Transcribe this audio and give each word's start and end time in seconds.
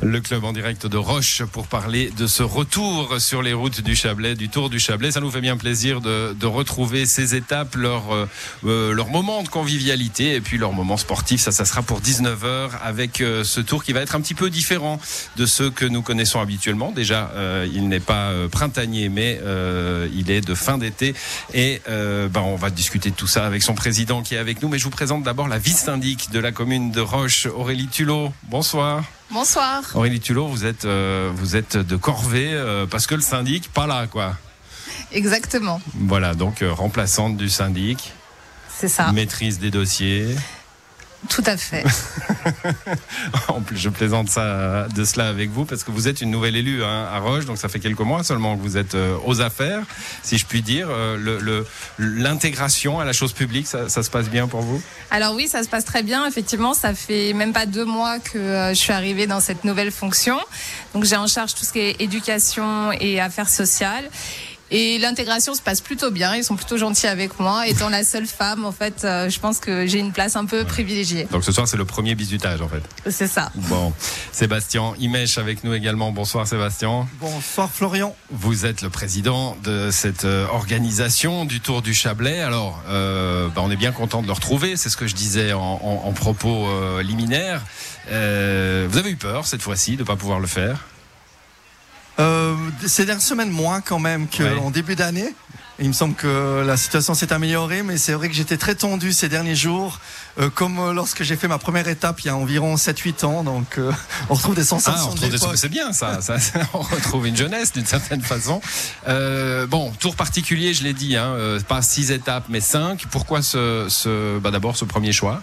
Le 0.00 0.20
club 0.20 0.44
en 0.44 0.52
direct 0.52 0.86
de 0.86 0.96
Roche 0.96 1.42
pour 1.42 1.66
parler 1.66 2.12
de 2.16 2.28
ce 2.28 2.44
retour 2.44 3.20
sur 3.20 3.42
les 3.42 3.52
routes 3.52 3.80
du 3.80 3.96
Chablais, 3.96 4.36
du 4.36 4.48
Tour 4.48 4.70
du 4.70 4.78
Chablais. 4.78 5.10
Ça 5.10 5.20
nous 5.20 5.30
fait 5.30 5.40
bien 5.40 5.56
plaisir 5.56 6.00
de, 6.00 6.36
de 6.38 6.46
retrouver 6.46 7.04
ces 7.04 7.34
étapes, 7.34 7.74
leur, 7.74 8.12
euh, 8.12 8.28
euh, 8.64 8.92
leur 8.92 9.08
moment 9.08 9.42
de 9.42 9.48
convivialité 9.48 10.36
et 10.36 10.40
puis 10.40 10.56
leur 10.56 10.72
moment 10.72 10.96
sportif. 10.96 11.40
Ça, 11.40 11.50
ça 11.50 11.64
sera 11.64 11.82
pour 11.82 12.00
19h 12.00 12.70
avec 12.84 13.20
euh, 13.20 13.42
ce 13.42 13.60
tour 13.60 13.82
qui 13.82 13.92
va 13.92 14.00
être 14.00 14.14
un 14.14 14.20
petit 14.20 14.34
peu 14.34 14.50
différent 14.50 15.00
de 15.36 15.46
ceux 15.46 15.68
que 15.68 15.84
nous 15.84 16.02
connaissons 16.02 16.40
habituellement. 16.40 16.92
Déjà, 16.92 17.32
euh, 17.34 17.66
il 17.72 17.88
n'est 17.88 17.98
pas 17.98 18.30
euh, 18.30 18.48
printanier, 18.48 19.08
mais 19.08 19.40
il 20.14 20.30
est 20.30 20.40
de 20.40 20.54
fin 20.54 20.78
d'été. 20.78 21.14
Et 21.54 21.82
ben, 21.88 22.40
on 22.40 22.56
va 22.56 22.70
discuter 22.70 23.10
de 23.10 23.16
tout 23.16 23.26
ça 23.26 23.46
avec 23.46 23.62
son 23.62 23.74
président 23.74 24.22
qui 24.22 24.36
est 24.36 24.38
avec 24.38 24.62
nous. 24.62 24.68
Mais 24.68 24.78
je 24.78 24.84
vous 24.84 24.90
présente 24.90 25.24
d'abord 25.24 25.48
la 25.48 25.58
vice-syndic 25.58 26.30
de 26.30 26.38
la 26.38 26.52
commune 26.52 26.92
de 26.92 27.00
Roche, 27.00 27.46
Aurélie 27.46 27.88
Tulot. 27.88 28.32
Bonsoir. 28.44 29.02
Bonsoir. 29.30 29.82
Aurélie 29.94 30.20
Tulot, 30.20 30.46
vous 30.46 30.64
êtes, 30.64 30.84
euh, 30.86 31.30
vous 31.34 31.54
êtes 31.56 31.76
de 31.76 31.96
corvée 31.96 32.50
euh, 32.52 32.86
parce 32.86 33.06
que 33.06 33.14
le 33.14 33.20
syndic, 33.20 33.70
pas 33.72 33.86
là, 33.86 34.06
quoi. 34.06 34.36
Exactement, 35.12 35.80
Voilà, 35.94 36.34
donc 36.34 36.62
euh, 36.62 36.72
remplaçante 36.72 37.36
du 37.36 37.48
syndic, 37.48 38.12
c'est 38.68 38.88
ça. 38.88 39.12
maîtrise 39.12 39.58
des 39.58 39.70
dossiers. 39.70 40.34
Tout 41.28 41.42
à 41.46 41.56
fait. 41.56 41.84
en 43.48 43.60
plus, 43.60 43.76
je 43.76 43.88
plaisante 43.88 44.28
ça 44.28 44.86
de 44.94 45.04
cela 45.04 45.28
avec 45.28 45.50
vous 45.50 45.64
parce 45.64 45.82
que 45.84 45.90
vous 45.90 46.06
êtes 46.08 46.20
une 46.20 46.30
nouvelle 46.30 46.54
élue 46.56 46.84
hein, 46.84 47.08
à 47.12 47.18
Roche, 47.18 47.44
donc 47.44 47.58
ça 47.58 47.68
fait 47.68 47.80
quelques 47.80 47.98
mois 48.00 48.22
seulement 48.22 48.56
que 48.56 48.62
vous 48.62 48.76
êtes 48.76 48.94
euh, 48.94 49.16
aux 49.26 49.40
affaires, 49.40 49.82
si 50.22 50.38
je 50.38 50.46
puis 50.46 50.62
dire. 50.62 50.86
Euh, 50.90 51.16
le- 51.16 51.38
le- 51.38 51.66
L'intégration 51.98 53.00
à 53.00 53.04
la 53.04 53.12
chose 53.12 53.32
publique, 53.32 53.66
ça, 53.66 53.88
ça 53.88 54.02
se 54.02 54.10
passe 54.10 54.28
bien 54.28 54.46
pour 54.46 54.60
vous? 54.60 54.80
Alors 55.10 55.34
oui, 55.34 55.48
ça 55.48 55.62
se 55.64 55.68
passe 55.68 55.84
très 55.84 56.02
bien. 56.02 56.26
Effectivement, 56.26 56.74
ça 56.74 56.94
fait 56.94 57.32
même 57.32 57.52
pas 57.52 57.66
deux 57.66 57.84
mois 57.84 58.18
que 58.20 58.38
euh, 58.38 58.68
je 58.70 58.74
suis 58.78 58.92
arrivée 58.92 59.26
dans 59.26 59.40
cette 59.40 59.64
nouvelle 59.64 59.90
fonction. 59.90 60.38
Donc 60.94 61.04
j'ai 61.04 61.16
en 61.16 61.26
charge 61.26 61.54
tout 61.54 61.64
ce 61.64 61.72
qui 61.72 61.80
est 61.80 62.00
éducation 62.00 62.92
et 62.92 63.20
affaires 63.20 63.48
sociales. 63.48 64.08
Et 64.70 64.98
l'intégration 64.98 65.54
se 65.54 65.62
passe 65.62 65.80
plutôt 65.80 66.10
bien. 66.10 66.36
Ils 66.36 66.44
sont 66.44 66.56
plutôt 66.56 66.76
gentils 66.76 67.06
avec 67.06 67.40
moi. 67.40 67.66
Étant 67.66 67.88
la 67.88 68.04
seule 68.04 68.26
femme, 68.26 68.66
en 68.66 68.72
fait, 68.72 69.02
euh, 69.04 69.30
je 69.30 69.40
pense 69.40 69.58
que 69.60 69.86
j'ai 69.86 69.98
une 69.98 70.12
place 70.12 70.36
un 70.36 70.44
peu 70.44 70.64
privilégiée. 70.64 71.26
Donc 71.30 71.42
ce 71.44 71.52
soir, 71.52 71.66
c'est 71.66 71.76
le 71.78 71.84
premier 71.86 72.14
bisutage 72.14 72.60
en 72.60 72.68
fait. 72.68 72.82
C'est 73.10 73.28
ça. 73.28 73.50
Bon, 73.54 73.92
Sébastien 74.32 74.92
Imèche 74.98 75.38
avec 75.38 75.64
nous 75.64 75.72
également. 75.72 76.12
Bonsoir 76.12 76.46
Sébastien. 76.46 77.08
Bonsoir 77.20 77.70
Florian. 77.70 78.14
Vous 78.30 78.66
êtes 78.66 78.82
le 78.82 78.90
président 78.90 79.56
de 79.64 79.90
cette 79.90 80.24
euh, 80.26 80.46
organisation 80.48 81.44
du 81.46 81.60
Tour 81.60 81.80
du 81.80 81.94
Chablais. 81.94 82.40
Alors, 82.40 82.82
euh, 82.88 83.48
bah, 83.48 83.62
on 83.64 83.70
est 83.70 83.76
bien 83.76 83.92
content 83.92 84.20
de 84.20 84.26
le 84.26 84.32
retrouver. 84.32 84.76
C'est 84.76 84.90
ce 84.90 84.96
que 84.98 85.06
je 85.06 85.14
disais 85.14 85.52
en, 85.54 85.60
en- 85.82 86.02
en 86.08 86.12
propos 86.12 86.66
euh, 86.68 87.02
liminaires. 87.02 87.62
Euh, 88.10 88.86
vous 88.90 88.98
avez 88.98 89.10
eu 89.10 89.16
peur 89.16 89.46
cette 89.46 89.62
fois-ci 89.62 89.96
de 89.96 90.02
ne 90.02 90.06
pas 90.06 90.16
pouvoir 90.16 90.40
le 90.40 90.46
faire? 90.46 90.84
Euh, 92.20 92.54
ces 92.86 93.04
dernières 93.04 93.22
semaines 93.22 93.50
moins 93.50 93.80
quand 93.80 93.98
même 94.00 94.26
qu'en 94.28 94.44
Ouais. 94.66 94.70
début 94.72 94.96
d'année. 94.96 95.34
Il 95.80 95.86
me 95.86 95.92
semble 95.92 96.14
que 96.16 96.64
la 96.66 96.76
situation 96.76 97.14
s'est 97.14 97.32
améliorée, 97.32 97.84
mais 97.84 97.98
c'est 97.98 98.12
vrai 98.12 98.28
que 98.28 98.34
j'étais 98.34 98.56
très 98.56 98.74
tendu 98.74 99.12
ces 99.12 99.28
derniers 99.28 99.54
jours, 99.54 100.00
euh, 100.40 100.50
comme 100.50 100.80
euh, 100.80 100.92
lorsque 100.92 101.22
j'ai 101.22 101.36
fait 101.36 101.46
ma 101.46 101.58
première 101.58 101.86
étape 101.86 102.18
il 102.22 102.26
y 102.26 102.30
a 102.30 102.34
environ 102.36 102.74
7-8 102.74 103.24
ans. 103.24 103.44
Donc 103.44 103.78
euh, 103.78 103.92
on 104.28 104.34
retrouve 104.34 104.56
des 104.56 104.62
Ah, 104.62 104.64
sensations 104.64 105.06
on 105.06 105.10
retrouve 105.10 105.30
des- 105.30 105.38
d'époque. 105.38 105.56
c'est 105.56 105.68
bien 105.68 105.92
ça, 105.92 106.20
ça, 106.20 106.34
On 106.74 106.80
retrouve 106.80 107.28
une 107.28 107.36
jeunesse 107.36 107.72
d'une 107.72 107.86
certaine 107.86 108.22
façon. 108.22 108.60
Euh, 109.06 109.68
bon, 109.68 109.92
tour 110.00 110.16
particulier, 110.16 110.74
je 110.74 110.82
l'ai 110.82 110.94
dit, 110.94 111.14
hein, 111.16 111.26
euh, 111.36 111.60
pas 111.60 111.80
six 111.80 112.10
étapes 112.10 112.46
mais 112.48 112.60
cinq. 112.60 113.04
Pourquoi 113.12 113.40
ce, 113.42 113.86
ce 113.88 114.40
bah, 114.40 114.50
d'abord 114.50 114.76
ce 114.76 114.84
premier 114.84 115.12
choix? 115.12 115.42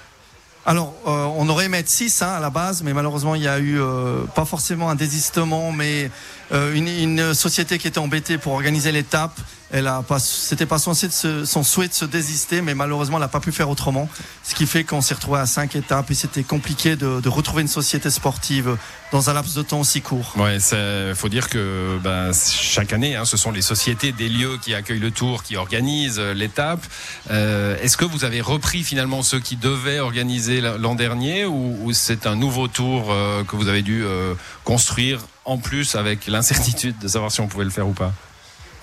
Alors, 0.67 0.95
euh, 1.07 1.25
on 1.37 1.47
aurait 1.47 1.65
aimé 1.65 1.77
être 1.77 1.87
6 1.89 2.23
hein, 2.23 2.27
à 2.27 2.39
la 2.39 2.49
base, 2.49 2.81
mais 2.81 2.91
malheureusement, 2.91 3.35
il 3.35 3.43
y 3.43 3.47
a 3.47 3.59
eu 3.59 3.79
euh, 3.79 4.23
pas 4.33 4.45
forcément 4.45 4.89
un 4.89 4.95
désistement, 4.95 5.71
mais 5.71 6.09
une, 6.51 6.87
une 6.87 7.33
société 7.33 7.77
qui 7.77 7.87
était 7.87 7.97
embêtée 7.99 8.37
pour 8.37 8.53
organiser 8.53 8.91
l'étape. 8.91 9.37
Elle 9.71 9.87
a 9.87 10.03
pas, 10.03 10.19
c'était 10.19 10.67
pas 10.67 10.77
censé 10.77 11.09
se- 11.09 11.43
son 11.43 11.63
souhait 11.63 11.87
de 11.87 11.93
se 11.93 12.05
désister, 12.05 12.61
mais 12.61 12.75
malheureusement, 12.75 13.17
elle 13.17 13.21
n'a 13.23 13.27
pas 13.27 13.39
pu 13.39 13.51
faire 13.51 13.67
autrement. 13.69 14.07
Ce 14.43 14.53
qui 14.53 14.67
fait 14.67 14.83
qu'on 14.83 15.01
s'est 15.01 15.15
retrouvé 15.15 15.39
à 15.39 15.47
5 15.47 15.75
étapes 15.75 16.11
et 16.11 16.13
c'était 16.13 16.43
compliqué 16.43 16.95
de, 16.95 17.19
de 17.19 17.29
retrouver 17.29 17.63
une 17.63 17.67
société 17.67 18.11
sportive 18.11 18.77
dans 19.11 19.29
un 19.29 19.33
laps 19.33 19.55
de 19.55 19.63
temps 19.63 19.79
aussi 19.79 20.01
court. 20.01 20.33
Ouais, 20.37 20.57
il 20.57 21.15
faut 21.15 21.29
dire 21.29 21.49
que 21.49 21.97
ben, 22.03 22.31
chaque 22.33 22.93
année, 22.93 23.15
hein, 23.15 23.25
ce 23.25 23.37
sont 23.37 23.51
les 23.51 23.63
sociétés 23.63 24.11
des 24.11 24.29
lieux 24.29 24.57
qui 24.61 24.75
accueillent 24.75 24.99
le 24.99 25.11
tour, 25.11 25.41
qui 25.41 25.57
organisent 25.57 26.19
euh, 26.19 26.33
l'étape. 26.35 26.85
Euh, 27.31 27.75
Est-ce 27.81 27.97
que 27.97 28.05
vous 28.05 28.23
avez 28.23 28.41
repris 28.41 28.83
finalement 28.83 29.23
ceux 29.23 29.39
qui 29.39 29.55
devaient 29.57 29.99
organiser 29.99 30.61
l'an 30.61 30.93
dernier 30.95 31.45
ou, 31.45 31.79
ou 31.81 31.91
c'est 31.91 32.27
un 32.27 32.35
nouveau 32.35 32.67
tour 32.67 33.07
euh, 33.11 33.43
que 33.43 33.55
vous 33.55 33.67
avez 33.67 33.81
dû 33.81 34.03
euh, 34.05 34.35
construire 34.63 35.21
en 35.45 35.57
plus 35.57 35.95
avec 35.95 36.27
l'incertitude 36.27 36.97
de 36.99 37.07
savoir 37.07 37.31
si 37.31 37.41
on 37.41 37.47
pouvait 37.47 37.63
le 37.63 37.69
faire 37.69 37.87
ou 37.87 37.93
pas 37.93 38.11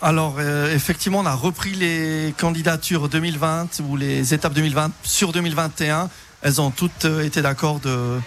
Alors, 0.00 0.36
euh, 0.38 0.74
effectivement, 0.74 1.20
on 1.20 1.26
a 1.26 1.34
repris 1.34 1.72
les 1.72 2.34
candidatures 2.38 3.08
2020 3.08 3.80
ou 3.88 3.96
les 3.96 4.34
étapes 4.34 4.54
2020 4.54 4.90
sur 5.02 5.32
2021. 5.32 6.08
Elles 6.42 6.60
ont 6.60 6.70
toutes 6.70 7.04
euh, 7.04 7.24
été 7.24 7.42
d'accord 7.42 7.80
de, 7.80 8.18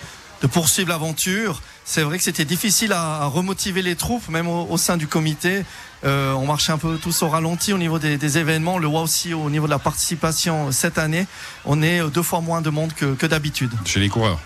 de 0.41 0.47
poursuivre 0.47 0.89
l'aventure. 0.89 1.61
C'est 1.83 2.01
vrai 2.01 2.17
que 2.17 2.23
c'était 2.23 2.45
difficile 2.45 2.93
à, 2.93 3.21
à 3.21 3.25
remotiver 3.25 3.81
les 3.81 3.95
troupes, 3.95 4.27
même 4.29 4.47
au, 4.47 4.67
au 4.69 4.77
sein 4.77 4.97
du 4.97 5.07
comité. 5.07 5.63
Euh, 6.03 6.33
on 6.33 6.45
marchait 6.45 6.71
un 6.71 6.77
peu 6.77 6.97
tous 6.97 7.23
au 7.23 7.29
ralenti 7.29 7.73
au 7.73 7.77
niveau 7.77 7.99
des, 7.99 8.17
des 8.17 8.37
événements. 8.37 8.77
Le 8.77 8.87
voit 8.87 9.01
aussi 9.01 9.33
au 9.33 9.49
niveau 9.49 9.65
de 9.65 9.71
la 9.71 9.79
participation 9.79 10.71
cette 10.71 10.97
année. 10.97 11.25
On 11.65 11.81
est 11.81 12.01
euh, 12.01 12.07
deux 12.07 12.23
fois 12.23 12.41
moins 12.41 12.61
de 12.61 12.69
monde 12.69 12.93
que, 12.93 13.13
que 13.15 13.25
d'habitude 13.25 13.71
chez 13.85 13.99
les 13.99 14.09
coureurs 14.09 14.39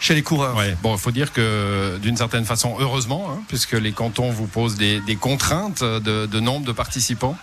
chez 0.00 0.14
les 0.14 0.22
coureurs. 0.22 0.56
Ouais. 0.56 0.76
Bon, 0.82 0.94
il 0.94 0.98
faut 0.98 1.10
dire 1.10 1.32
que 1.32 1.98
d'une 1.98 2.16
certaine 2.16 2.44
façon, 2.44 2.76
heureusement, 2.78 3.30
hein, 3.30 3.40
puisque 3.48 3.72
les 3.72 3.92
cantons 3.92 4.30
vous 4.30 4.46
posent 4.46 4.76
des, 4.76 5.00
des 5.00 5.16
contraintes 5.16 5.82
de, 5.82 6.26
de 6.26 6.40
nombre 6.40 6.66
de 6.66 6.72
participants. 6.72 7.36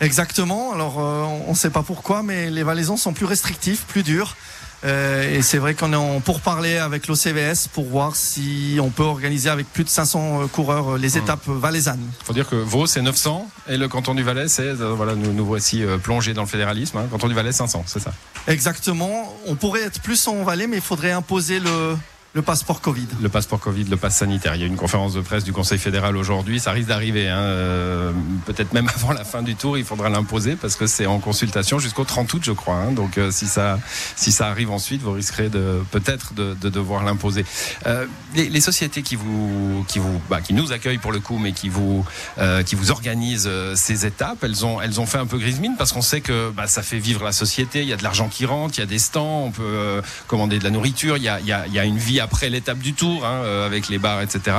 Exactement. 0.00 0.72
Alors, 0.72 0.98
euh, 0.98 1.22
on 1.46 1.50
ne 1.50 1.56
sait 1.56 1.70
pas 1.70 1.82
pourquoi, 1.82 2.22
mais 2.22 2.50
les 2.50 2.62
Valaisans 2.62 2.96
sont 2.96 3.12
plus 3.12 3.26
restrictifs, 3.26 3.84
plus 3.86 4.02
durs. 4.02 4.36
Euh, 4.84 5.38
et 5.38 5.40
c'est 5.40 5.56
vrai 5.56 5.74
qu'on 5.74 5.92
est 5.94 5.96
en 5.96 6.20
pourparler 6.20 6.76
avec 6.76 7.06
l'OCVS 7.06 7.68
pour 7.72 7.86
voir 7.86 8.16
si 8.16 8.78
on 8.82 8.90
peut 8.90 9.02
organiser 9.02 9.48
avec 9.48 9.66
plus 9.72 9.84
de 9.84 9.88
500 9.88 10.42
euh, 10.42 10.46
coureurs 10.46 10.98
les 10.98 11.16
étapes 11.16 11.48
euh, 11.48 11.58
valaisannes. 11.58 12.06
Il 12.20 12.26
faut 12.26 12.34
dire 12.34 12.48
que 12.48 12.56
Vaud, 12.56 12.86
c'est 12.86 13.00
900 13.00 13.48
et 13.68 13.78
le 13.78 13.88
canton 13.88 14.14
du 14.14 14.22
Valais, 14.22 14.48
c'est, 14.48 14.74
voilà, 14.74 15.14
nous, 15.14 15.32
nous 15.32 15.46
voici 15.46 15.82
plongés 16.02 16.34
dans 16.34 16.42
le 16.42 16.48
fédéralisme. 16.48 16.98
Hein, 16.98 17.06
canton 17.10 17.28
du 17.28 17.34
Valais, 17.34 17.52
500, 17.52 17.84
c'est 17.86 18.00
ça. 18.00 18.12
Exactement. 18.46 19.34
On 19.46 19.54
pourrait 19.54 19.82
être 19.82 20.00
plus 20.00 20.28
en 20.28 20.42
Valais, 20.44 20.66
mais 20.66 20.76
il 20.76 20.82
faudrait 20.82 21.12
imposer 21.12 21.60
le, 21.60 21.96
le 22.34 22.42
passeport 22.42 22.80
Covid. 22.80 23.06
Le 23.22 23.28
passeport 23.28 23.60
Covid, 23.60 23.84
le 23.84 23.96
pass 23.96 24.16
sanitaire. 24.16 24.56
Il 24.56 24.60
y 24.60 24.64
a 24.64 24.66
une 24.66 24.74
conférence 24.74 25.14
de 25.14 25.20
presse 25.20 25.44
du 25.44 25.52
Conseil 25.52 25.78
fédéral 25.78 26.16
aujourd'hui. 26.16 26.58
Ça 26.58 26.72
risque 26.72 26.88
d'arriver. 26.88 27.28
Hein, 27.28 27.38
euh, 27.38 28.10
peut-être 28.44 28.72
même 28.72 28.88
avant 28.94 29.12
la 29.12 29.22
fin 29.22 29.42
du 29.42 29.54
tour, 29.54 29.78
il 29.78 29.84
faudra 29.84 30.08
l'imposer 30.08 30.56
parce 30.56 30.74
que 30.74 30.88
c'est 30.88 31.06
en 31.06 31.20
consultation 31.20 31.78
jusqu'au 31.78 32.02
30 32.02 32.34
août, 32.34 32.42
je 32.44 32.50
crois. 32.50 32.74
hein. 32.74 32.90
donc 32.90 33.18
euh, 33.18 33.30
si 33.30 33.46
ça, 33.46 33.78
si 34.16 34.32
ça 34.32 34.48
arrive 34.48 34.72
ensuite, 34.72 35.00
vous 35.00 35.12
risquerez 35.12 35.48
de 35.48 35.80
peut-être 35.92 36.34
de, 36.34 36.56
de 36.60 36.68
devoir 36.68 37.04
l'imposer. 37.04 37.44
Euh, 37.86 38.04
les, 38.34 38.48
les 38.48 38.60
sociétés 38.60 39.02
qui 39.02 39.14
vous, 39.14 39.84
qui 39.86 40.00
vous, 40.00 40.20
bah, 40.28 40.40
qui 40.40 40.54
nous 40.54 40.72
accueillent 40.72 40.98
pour 40.98 41.12
le 41.12 41.20
coup, 41.20 41.38
mais 41.38 41.52
qui 41.52 41.68
vous, 41.68 42.04
euh, 42.38 42.64
qui 42.64 42.74
vous 42.74 42.90
organisent 42.90 43.50
ces 43.76 44.06
étapes, 44.06 44.42
elles 44.42 44.66
ont, 44.66 44.80
elles 44.80 45.00
ont 45.00 45.06
fait 45.06 45.18
un 45.18 45.26
peu 45.26 45.38
grise 45.38 45.60
mine 45.60 45.76
parce 45.78 45.92
qu'on 45.92 46.02
sait 46.02 46.20
que 46.20 46.50
bah, 46.50 46.66
ça 46.66 46.82
fait 46.82 46.98
vivre 46.98 47.22
la 47.22 47.32
société. 47.32 47.82
Il 47.82 47.88
y 47.88 47.92
a 47.92 47.96
de 47.96 48.02
l'argent 48.02 48.28
qui 48.28 48.44
rentre, 48.44 48.76
il 48.76 48.80
y 48.80 48.82
a 48.82 48.86
des 48.86 48.98
stands, 48.98 49.44
on 49.46 49.50
peut 49.52 50.02
commander 50.26 50.58
de 50.58 50.64
la 50.64 50.70
nourriture. 50.70 51.16
Il 51.16 51.22
y 51.22 51.28
a, 51.28 51.38
il 51.38 51.46
y 51.46 51.52
a, 51.52 51.64
il 51.68 51.72
y 51.72 51.78
a 51.78 51.84
une 51.84 51.98
vie 51.98 52.23
après 52.24 52.50
l'étape 52.50 52.78
du 52.78 52.94
tour, 52.94 53.24
hein, 53.24 53.42
euh, 53.44 53.66
avec 53.66 53.88
les 53.88 53.98
bars, 53.98 54.22
etc. 54.22 54.56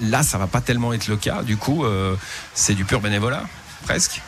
Là, 0.00 0.22
ça 0.22 0.38
va 0.38 0.46
pas 0.46 0.60
tellement 0.60 0.92
être 0.92 1.08
le 1.08 1.16
cas. 1.16 1.42
Du 1.42 1.56
coup, 1.56 1.84
euh, 1.84 2.14
c'est 2.54 2.74
du 2.74 2.84
pur 2.84 3.00
bénévolat, 3.00 3.42
presque. 3.84 4.20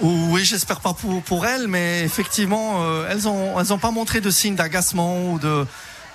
Oui, 0.00 0.44
j'espère 0.44 0.80
pas 0.80 0.92
pour, 0.92 1.22
pour 1.22 1.46
elles, 1.46 1.68
mais 1.68 2.02
effectivement, 2.02 2.82
euh, 2.82 3.08
elles 3.10 3.28
ont 3.28 3.58
elles 3.58 3.72
ont 3.72 3.78
pas 3.78 3.92
montré 3.92 4.20
de 4.20 4.30
signes 4.30 4.56
d'agacement 4.56 5.30
ou 5.30 5.38
de 5.38 5.66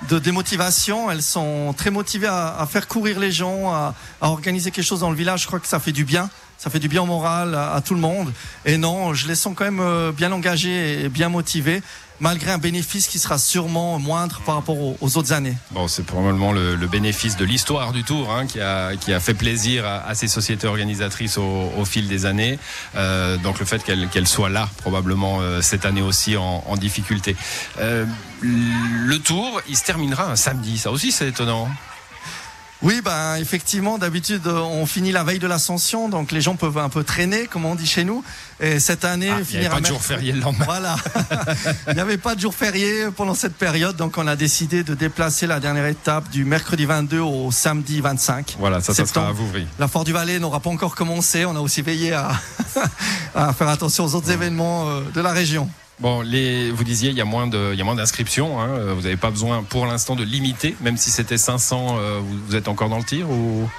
de 0.07 0.19
démotivation. 0.19 1.09
Elles 1.11 1.23
sont 1.23 1.73
très 1.75 1.89
motivées 1.89 2.27
à, 2.29 2.65
faire 2.69 2.87
courir 2.87 3.19
les 3.19 3.31
gens, 3.31 3.73
à, 3.73 3.93
organiser 4.21 4.71
quelque 4.71 4.85
chose 4.85 5.01
dans 5.01 5.09
le 5.09 5.15
village. 5.17 5.41
Je 5.41 5.47
crois 5.47 5.59
que 5.59 5.67
ça 5.67 5.79
fait 5.79 5.91
du 5.91 6.05
bien. 6.05 6.29
Ça 6.57 6.69
fait 6.69 6.79
du 6.79 6.89
bien 6.89 7.01
au 7.01 7.05
moral 7.05 7.55
à, 7.55 7.73
à 7.73 7.81
tout 7.81 7.95
le 7.95 8.01
monde. 8.01 8.31
Et 8.65 8.77
non, 8.77 9.13
je 9.13 9.27
les 9.27 9.35
sens 9.35 9.53
quand 9.55 9.69
même 9.69 10.11
bien 10.11 10.31
engagés 10.31 11.03
et 11.03 11.09
bien 11.09 11.29
motivés, 11.29 11.81
malgré 12.19 12.51
un 12.51 12.57
bénéfice 12.57 13.07
qui 13.07 13.19
sera 13.19 13.37
sûrement 13.37 13.99
moindre 13.99 14.41
par 14.45 14.55
rapport 14.55 14.77
aux, 14.79 15.17
autres 15.17 15.33
années. 15.33 15.55
Bon, 15.71 15.87
c'est 15.87 16.05
probablement 16.05 16.51
le, 16.51 16.75
bénéfice 16.87 17.37
de 17.37 17.45
l'histoire 17.45 17.91
du 17.91 18.03
Tour 18.03 18.31
hein, 18.33 18.45
qui, 18.47 18.59
a, 18.59 19.19
fait 19.19 19.33
plaisir 19.33 19.85
à, 19.85 20.15
ces 20.15 20.27
sociétés 20.27 20.67
organisatrices 20.67 21.37
au, 21.37 21.85
fil 21.85 22.07
des 22.07 22.25
années. 22.25 22.59
Euh, 22.95 23.37
donc 23.37 23.59
le 23.59 23.65
fait 23.65 23.83
qu'elles 23.83 24.07
qu'elles 24.09 24.27
soient 24.27 24.49
là, 24.49 24.69
probablement 24.77 25.39
euh, 25.41 25.61
cette 25.61 25.85
année 25.85 26.01
aussi 26.01 26.37
en, 26.37 26.63
en 26.67 26.75
difficulté. 26.75 27.35
Euh, 27.79 28.05
le 28.41 29.17
Tour, 29.17 29.61
il 29.67 29.77
se 29.77 29.83
terminera 29.83 30.25
un 30.25 30.35
samedi. 30.35 30.77
Ça 30.77 30.91
aussi, 30.91 31.11
c'est 31.11 31.27
étonnant. 31.27 31.69
Oui, 32.81 33.01
ben 33.03 33.35
effectivement, 33.35 33.97
d'habitude 33.97 34.47
on 34.47 34.85
finit 34.85 35.11
la 35.11 35.25
veille 35.25 35.39
de 35.39 35.47
l'ascension, 35.47 36.07
donc 36.07 36.31
les 36.31 36.39
gens 36.39 36.55
peuvent 36.55 36.77
un 36.77 36.87
peu 36.87 37.03
traîner, 37.03 37.45
comme 37.47 37.65
on 37.65 37.75
dit 37.75 37.85
chez 37.85 38.05
nous. 38.05 38.23
Et 38.61 38.79
cette 38.79 39.03
année, 39.03 39.29
ah, 39.29 39.39
il 39.51 39.59
n'y 39.59 39.65
avait 39.65 39.75
pas 39.75 39.81
de 39.81 39.85
jour 39.85 40.01
férié 40.01 40.31
le 40.31 40.39
lendemain. 40.39 40.63
Voilà, 40.65 40.95
il 41.89 41.95
n'y 41.95 41.99
avait 41.99 42.17
pas 42.17 42.35
de 42.35 42.39
jour 42.39 42.53
férié 42.53 43.07
pendant 43.15 43.33
cette 43.33 43.55
période, 43.55 43.97
donc 43.97 44.17
on 44.17 44.27
a 44.27 44.37
décidé 44.37 44.83
de 44.83 44.93
déplacer 44.93 45.45
la 45.45 45.59
dernière 45.59 45.87
étape 45.87 46.29
du 46.29 46.45
mercredi 46.45 46.85
22 46.85 47.19
au 47.19 47.51
samedi 47.51 47.99
25. 47.99 48.55
Voilà, 48.59 48.79
ça, 48.79 48.93
ça 48.93 49.05
sera 49.05 49.27
à 49.27 49.31
Vouvry. 49.33 49.67
La 49.77 49.89
Fort 49.89 50.05
du 50.05 50.13
Valais 50.13 50.39
n'aura 50.39 50.61
pas 50.61 50.69
encore 50.69 50.95
commencé. 50.95 51.43
On 51.43 51.57
a 51.57 51.59
aussi 51.59 51.81
veillé 51.81 52.13
à, 52.13 52.31
à 53.35 53.51
faire 53.51 53.67
attention 53.67 54.05
aux 54.05 54.15
autres 54.15 54.31
événements 54.31 54.89
euh, 54.89 55.01
de 55.13 55.19
la 55.19 55.33
région. 55.33 55.69
Bon, 55.99 56.21
les, 56.21 56.71
vous 56.71 56.83
disiez, 56.85 57.09
il 57.09 57.17
y 57.17 57.21
a 57.21 57.25
moins 57.25 57.47
de, 57.47 57.71
il 57.73 57.77
y 57.77 57.81
a 57.81 57.83
moins 57.83 57.95
d'inscriptions. 57.95 58.61
Hein. 58.61 58.93
Vous 58.93 59.01
n'avez 59.01 59.17
pas 59.17 59.31
besoin, 59.31 59.63
pour 59.63 59.85
l'instant, 59.85 60.15
de 60.15 60.23
limiter, 60.23 60.75
même 60.81 60.95
si 60.95 61.11
c'était 61.11 61.37
500. 61.37 61.97
Euh, 61.97 62.19
vous, 62.23 62.55
êtes 62.55 62.69
encore 62.69 62.89
dans 62.89 62.97
le 62.97 63.03
tir 63.03 63.29
ou? 63.29 63.69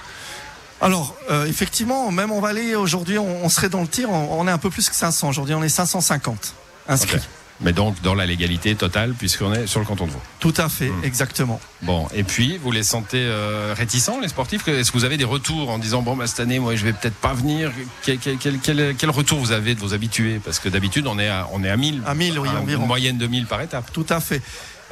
Alors, 0.82 1.14
euh, 1.30 1.46
effectivement, 1.46 2.10
même 2.10 2.30
en 2.30 2.40
Valais, 2.40 2.74
aujourd'hui, 2.74 3.18
on, 3.18 3.48
serait 3.48 3.68
dans 3.68 3.82
le 3.82 3.88
tir. 3.88 4.10
On, 4.10 4.46
est 4.48 4.50
un 4.50 4.58
peu 4.58 4.70
plus 4.70 4.88
que 4.88 4.94
500. 4.94 5.28
Aujourd'hui, 5.28 5.54
on 5.54 5.62
est 5.62 5.68
550 5.68 6.54
inscrits. 6.88 7.20
Mais 7.62 7.72
donc 7.72 8.00
dans 8.02 8.14
la 8.14 8.26
légalité 8.26 8.74
totale, 8.74 9.14
puisqu'on 9.14 9.52
est 9.52 9.66
sur 9.66 9.80
le 9.80 9.86
canton 9.86 10.06
de 10.06 10.12
Vaud. 10.12 10.20
Tout 10.38 10.54
à 10.56 10.68
fait, 10.68 10.88
hmm. 10.88 11.04
exactement. 11.04 11.60
Bon, 11.82 12.08
et 12.14 12.22
puis 12.22 12.58
vous 12.58 12.72
les 12.72 12.82
sentez 12.82 13.20
euh, 13.20 13.74
réticents, 13.76 14.20
les 14.20 14.28
sportifs? 14.28 14.66
Est-ce 14.68 14.90
que 14.90 14.98
vous 14.98 15.04
avez 15.04 15.16
des 15.16 15.24
retours 15.24 15.70
en 15.70 15.78
disant 15.78 16.02
bon, 16.02 16.16
bah, 16.16 16.26
cette 16.26 16.40
année, 16.40 16.58
moi, 16.58 16.74
je 16.76 16.84
vais 16.84 16.92
peut-être 16.92 17.16
pas 17.16 17.34
venir? 17.34 17.70
Quel, 18.02 18.18
quel, 18.18 19.10
retour 19.10 19.38
vous 19.38 19.52
avez 19.52 19.74
de 19.74 19.80
vos 19.80 19.94
habitués? 19.94 20.40
Parce 20.44 20.58
que 20.58 20.68
d'habitude, 20.68 21.06
on 21.06 21.18
est 21.18 21.28
à, 21.28 21.48
on 21.52 21.62
est 21.62 21.70
à 21.70 21.76
1000. 21.76 22.02
À 22.06 22.14
1000, 22.14 22.38
oui, 22.38 22.48
environ. 22.48 22.82
Une 22.82 22.88
moyenne 22.88 23.18
de 23.18 23.26
1000 23.26 23.46
par 23.46 23.60
étape. 23.60 23.92
Tout 23.92 24.06
à 24.08 24.20
fait. 24.20 24.42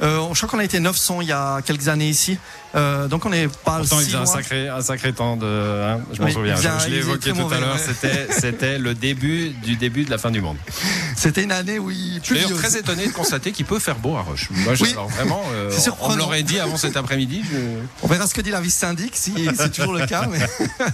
Euh, 0.01 0.33
je 0.33 0.37
crois 0.37 0.49
qu'on 0.49 0.59
a 0.59 0.63
été 0.63 0.79
900 0.79 1.21
il 1.21 1.27
y 1.27 1.31
a 1.31 1.61
quelques 1.61 1.87
années 1.87 2.09
ici. 2.09 2.37
Euh, 2.75 3.07
donc 3.07 3.25
on 3.25 3.29
n'est 3.29 3.47
pas 3.47 3.79
Pourtant, 3.79 3.99
il 3.99 4.05
faisait 4.05 4.17
un 4.17 4.25
sacré, 4.27 4.69
un 4.69 4.81
sacré 4.81 5.11
temps 5.11 5.37
de. 5.37 5.45
Hein, 5.45 6.01
je 6.13 6.21
m'en 6.21 6.29
souviens. 6.29 6.55
je, 6.55 6.89
l'ai 6.89 6.97
évoqué 6.97 7.31
tout 7.31 7.51
à 7.51 7.59
l'heure. 7.59 7.79
C'était, 7.79 8.27
c'était 8.31 8.77
le 8.77 8.93
début 8.93 9.49
du 9.63 9.75
début 9.75 10.05
de 10.05 10.11
la 10.11 10.19
fin 10.19 10.29
du 10.29 10.39
monde. 10.39 10.57
C'était 11.15 11.43
une 11.43 11.51
année 11.51 11.79
où 11.79 11.89
il. 11.89 12.21
Je 12.23 12.35
suis 12.35 12.53
très 12.53 12.77
étonné 12.77 13.07
de 13.07 13.11
constater 13.11 13.51
qu'il 13.51 13.65
peut 13.65 13.79
faire 13.79 13.97
beau 13.97 14.15
à 14.15 14.21
Roche. 14.21 14.49
Moi, 14.51 14.73
oui. 14.79 14.91
alors 14.91 15.09
vraiment, 15.09 15.43
euh, 15.53 15.71
on 16.01 16.15
l'aurait 16.15 16.43
dit 16.43 16.59
avant 16.59 16.77
cet 16.77 16.95
après-midi. 16.95 17.41
On 18.03 18.07
verra 18.07 18.27
ce 18.27 18.35
que 18.35 18.41
dit 18.41 18.51
la 18.51 18.61
vice 18.61 18.75
syndic 18.75 19.15
si 19.15 19.33
c'est 19.55 19.71
toujours 19.71 19.93
le 19.93 20.05
cas. 20.05 20.27
Mais... 20.31 20.39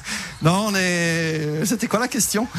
non, 0.42 0.68
on 0.70 0.76
est. 0.76 1.66
C'était 1.66 1.88
quoi 1.88 2.00
la 2.00 2.08
question? 2.08 2.48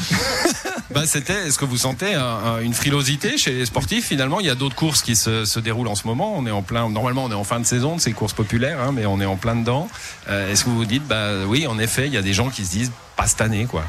Bah, 0.89 1.05
c'était. 1.05 1.47
Est-ce 1.47 1.57
que 1.57 1.65
vous 1.65 1.77
sentez 1.77 2.15
une 2.63 2.73
frilosité 2.73 3.37
chez 3.37 3.51
les 3.51 3.65
sportifs 3.65 4.07
Finalement, 4.07 4.39
il 4.39 4.45
y 4.45 4.49
a 4.49 4.55
d'autres 4.55 4.75
courses 4.75 5.01
qui 5.01 5.17
se, 5.17 5.43
se 5.43 5.59
déroulent 5.59 5.89
en 5.89 5.95
ce 5.95 6.07
moment 6.07 6.36
on 6.37 6.45
est 6.45 6.51
en 6.51 6.61
plein. 6.61 6.89
Normalement, 6.89 7.25
on 7.25 7.31
est 7.31 7.35
en 7.35 7.43
fin 7.43 7.59
de 7.59 7.65
saison 7.65 7.95
de 7.95 8.01
ces 8.01 8.13
courses 8.13 8.33
populaires, 8.33 8.79
hein, 8.79 8.91
mais 8.93 9.05
on 9.05 9.19
est 9.19 9.25
en 9.25 9.35
plein 9.35 9.55
dedans. 9.55 9.89
Euh, 10.29 10.51
est-ce 10.51 10.63
que 10.63 10.69
vous 10.69 10.77
vous 10.77 10.85
dites, 10.85 11.05
bah 11.07 11.45
oui, 11.45 11.67
en 11.67 11.79
effet, 11.79 12.07
il 12.07 12.13
y 12.13 12.17
a 12.17 12.21
des 12.21 12.33
gens 12.33 12.49
qui 12.49 12.65
se 12.65 12.71
disent, 12.71 12.91
pas 13.15 13.27
cette 13.27 13.41
année, 13.41 13.65
quoi? 13.65 13.83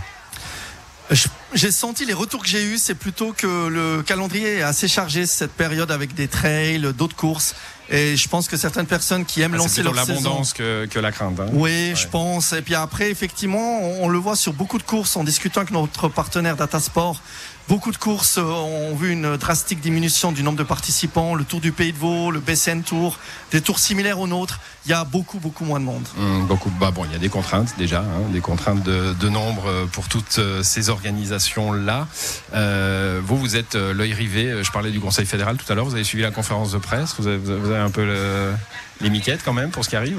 J'ai 1.55 1.71
senti 1.71 2.05
les 2.05 2.13
retours 2.13 2.43
que 2.43 2.49
j'ai 2.49 2.63
eus, 2.63 2.77
c'est 2.77 2.95
plutôt 2.95 3.33
que 3.33 3.69
le 3.69 4.03
calendrier 4.03 4.59
est 4.59 4.63
assez 4.63 4.89
chargé 4.89 5.25
cette 5.25 5.53
période 5.53 5.91
avec 5.91 6.15
des 6.15 6.29
trails, 6.29 6.93
d'autres 6.93 7.17
courses. 7.17 7.55
Et 7.91 8.17
je 8.17 8.29
pense 8.29 8.49
que 8.49 8.59
certaines 8.59 8.87
personnes 8.87 9.25
qui 9.25 9.41
aiment 9.41 9.55
ah, 9.55 9.59
lancer 9.59 9.83
leur 9.83 9.95
saison. 9.95 10.13
l'abondance 10.13 10.53
que, 10.53 10.85
que, 10.85 10.99
la 10.99 11.11
crainte. 11.11 11.41
Hein. 11.41 11.47
Oui, 11.53 11.95
je 11.95 12.07
pense. 12.07 12.53
Et 12.53 12.61
puis 12.61 12.75
après, 12.75 13.11
effectivement, 13.11 13.81
on, 13.81 14.09
le 14.09 14.19
voit 14.19 14.37
sur 14.37 14.53
beaucoup 14.53 14.77
de 14.77 14.83
courses 14.83 15.17
en 15.17 15.25
discutant 15.25 15.63
avec 15.63 15.73
notre 15.73 16.09
partenaire 16.09 16.57
Datasport. 16.57 17.23
Beaucoup 17.69 17.93
de 17.93 17.99
courses 17.99 18.39
ont 18.39 18.95
vu 18.95 19.13
une 19.13 19.37
drastique 19.37 19.81
diminution 19.81 20.33
du 20.33 20.43
nombre 20.43 20.57
de 20.57 20.63
participants. 20.63 21.35
Le 21.35 21.45
Tour 21.45 21.61
du 21.61 21.71
Pays 21.71 21.93
de 21.93 21.99
Vaud, 21.99 22.31
le 22.31 22.41
BCN 22.41 22.81
Tour, 22.81 23.19
des 23.51 23.61
tours 23.61 23.79
similaires 23.79 24.19
aux 24.21 24.27
nôtres. 24.27 24.59
Il 24.87 24.91
y 24.91 24.95
a 24.95 25.05
beaucoup, 25.05 25.39
beaucoup 25.39 25.67
moins 25.67 25.79
de 25.79 25.85
monde. 25.85 26.09
Mmh, 26.17 26.47
beaucoup. 26.47 26.71
Bah 26.81 26.93
bon, 26.93 27.05
il 27.05 27.13
y 27.13 27.15
a 27.15 27.19
des 27.19 27.29
contraintes 27.29 27.75
déjà, 27.77 28.01
hein, 28.01 28.31
des 28.33 28.41
contraintes 28.41 28.83
de, 28.85 29.13
de, 29.13 29.29
nombre 29.29 29.67
euh, 29.67 29.85
pour 29.85 30.09
toutes 30.09 30.39
euh, 30.39 30.63
ces 30.63 30.89
organisations-là. 30.89 32.09
Euh, 32.55 33.21
vous, 33.23 33.37
vous 33.37 33.55
êtes 33.55 33.75
l'œil 33.75 34.15
rivé. 34.15 34.65
Je 34.65 34.73
parlais 34.73 34.91
du 34.91 34.99
Conseil 34.99 35.27
fédéral 35.27 35.59
tout 35.59 35.71
à 35.71 35.75
l'heure. 35.75 35.85
Vous 35.85 35.95
avez 35.95 36.05
suivi 36.05 36.23
la 36.23 36.31
conférence 36.31 36.73
de 36.73 36.79
presse. 36.79 37.17
Vous 37.19 37.27
avez, 37.27 37.37
vous 37.37 37.71
avez 37.71 37.83
un 37.83 37.91
peu 37.91 38.07
le, 38.07 38.55
les 39.03 39.11
miquettes 39.11 39.43
quand 39.45 39.53
même 39.53 39.71
pour 39.71 39.85
ce 39.85 39.91
qui 39.91 39.97
arrive. 39.97 40.19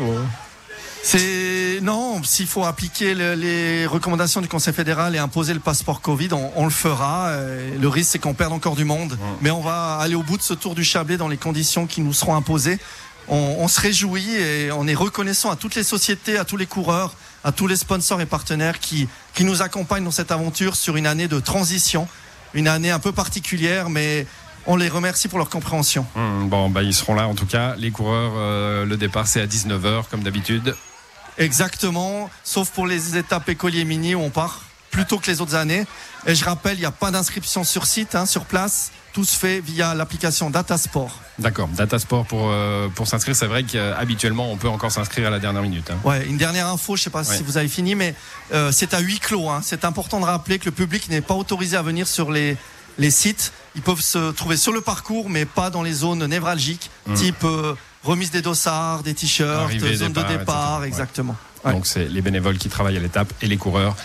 C'est 1.02 1.49
non, 1.82 2.22
s'il 2.24 2.48
faut 2.48 2.66
appliquer 2.66 3.14
les 3.16 3.86
recommandations 3.86 4.42
du 4.42 4.48
Conseil 4.48 4.74
fédéral 4.74 5.16
et 5.16 5.20
imposer 5.20 5.54
le 5.54 5.60
passeport 5.60 6.02
Covid, 6.02 6.30
on, 6.34 6.66
le 6.66 6.72
fera. 6.72 7.28
Euh, 7.28 7.78
le 7.80 7.88
risque 7.88 8.12
c'est 8.12 8.20
qu'on 8.20 8.34
perde 8.34 8.54
encore 8.54 8.76
du 8.76 8.86
monde, 8.86 9.18
mais 9.42 9.52
on 9.52 9.62
va 9.62 9.98
aller 9.98 10.16
au 10.16 10.24
bout 10.24 10.38
de 10.38 10.42
ce 10.42 10.54
tour 10.54 10.76
du 10.76 10.84
Chablais 10.84 11.18
dans 11.18 11.28
les 11.28 11.38
conditions 11.38 11.88
qui 11.88 12.02
nous 12.02 12.14
seront 12.14 12.36
imposées. 12.36 12.80
On, 13.32 13.68
se 13.68 13.80
réjouit 13.80 14.36
et 14.36 14.72
on 14.72 14.88
est 14.88 14.96
reconnaissant 14.96 15.52
à 15.52 15.56
toutes 15.56 15.76
les 15.76 15.84
sociétés, 15.84 16.40
à 16.40 16.46
tous 16.46 16.58
les 16.58 16.66
coureurs, 16.66 17.14
à 17.44 17.52
tous 17.52 17.68
les 17.68 17.76
sponsors 17.76 18.20
et 18.22 18.26
partenaires 18.26 18.80
qui 18.80 19.08
qui 19.36 19.44
nous 19.44 19.62
accompagnent 19.62 20.04
dans 20.04 20.10
cette 20.10 20.32
aventure 20.32 20.76
sur 20.76 20.96
une 20.96 21.06
année 21.06 21.28
de 21.28 21.40
transition, 21.40 22.08
une 22.56 22.68
année 22.68 22.90
un 22.90 22.98
peu 22.98 23.12
particulière, 23.12 23.92
mais 23.92 24.26
on 24.66 24.76
les 24.78 24.90
remercie 24.90 25.28
pour 25.28 25.38
leur 25.38 25.50
compréhension. 25.50 26.08
Hum, 26.16 26.50
bon, 26.50 26.72
bah, 26.72 26.82
ils 26.82 26.94
seront 26.94 27.14
là 27.14 27.28
en 27.28 27.36
tout 27.36 27.46
cas. 27.46 27.76
Les 27.78 27.92
coureurs, 27.92 28.34
euh, 28.36 28.86
le 28.86 28.98
départ 28.98 29.28
c'est 29.28 29.42
à 29.42 29.46
19h 29.46 30.06
comme 30.10 30.24
d'habitude. 30.24 30.76
Exactement, 31.40 32.30
sauf 32.44 32.70
pour 32.70 32.86
les 32.86 33.18
étapes 33.18 33.50
écoliers 33.50 33.86
mini 33.86 34.14
où 34.14 34.20
on 34.20 34.30
part 34.30 34.62
plus 34.92 35.06
tôt 35.06 35.20
que 35.20 35.28
les 35.28 35.42
autres 35.42 35.56
années. 35.56 35.86
Et 36.26 36.36
je 36.36 36.44
rappelle, 36.44 36.76
il 36.76 36.82
n'y 36.82 36.86
a 36.86 36.92
pas 36.92 37.12
d'inscription 37.12 37.64
sur 37.64 37.86
site, 37.86 38.16
hein, 38.16 38.26
sur 38.26 38.46
place. 38.46 38.92
Tout 39.14 39.24
se 39.24 39.36
fait 39.36 39.60
via 39.60 39.96
l'application 39.96 40.50
Datasport. 40.50 41.20
D'accord, 41.40 41.68
Datasport 41.70 42.26
pour, 42.26 42.50
euh, 42.52 42.90
pour 42.90 43.08
s'inscrire. 43.08 43.36
C'est 43.36 43.48
vrai 43.48 43.64
qu'habituellement, 43.64 44.52
on 44.52 44.58
peut 44.58 44.68
encore 44.68 44.92
s'inscrire 44.92 45.28
à 45.28 45.30
la 45.30 45.40
dernière 45.40 45.62
minute. 45.62 45.90
Hein. 45.90 45.98
Ouais, 46.04 46.26
une 46.28 46.38
dernière 46.38 46.68
info, 46.68 46.96
je 46.96 47.02
ne 47.02 47.04
sais 47.06 47.10
pas 47.10 47.24
si 47.24 47.42
vous 47.42 47.58
avez 47.58 47.68
fini, 47.68 47.96
mais 47.96 48.14
euh, 48.54 48.72
c'est 48.72 48.94
à 48.94 49.00
huis 49.00 49.20
clos. 49.20 49.50
Hein. 49.50 49.62
C'est 49.64 49.86
important 49.86 50.20
de 50.20 50.26
rappeler 50.26 50.60
que 50.60 50.66
le 50.66 50.72
public 50.72 51.10
n'est 51.10 51.22
pas 51.22 51.34
autorisé 51.34 51.78
à 51.78 51.82
venir 51.82 52.08
sur 52.08 52.32
les, 52.32 52.58
les 52.98 53.12
sites. 53.12 53.54
Ils 53.76 53.82
peuvent 53.82 54.02
se 54.02 54.32
trouver 54.32 54.58
sur 54.58 54.74
le 54.74 54.82
parcours, 54.82 55.30
mais 55.30 55.46
pas 55.46 55.70
dans 55.70 55.84
les 55.84 55.94
zones 55.94 56.26
névralgiques, 56.26 56.92
mmh. 57.08 57.14
type 57.14 57.44
euh, 57.46 57.76
remise 58.04 58.32
des 58.32 58.42
dossards, 58.42 59.04
des 59.04 59.14
t-shirts, 59.14 59.78
zone 59.80 60.14
de 60.14 60.38
départ, 60.38 60.84
exactement. 60.84 61.36
Donc 61.66 61.86
c'est 61.86 62.06
les 62.06 62.22
bénévoles 62.22 62.58
qui 62.58 62.70
travaillent 62.70 62.98
à 62.98 63.02
l'étape 63.02 63.34
et 63.42 63.48
les 63.48 63.58
coureurs. 63.58 63.96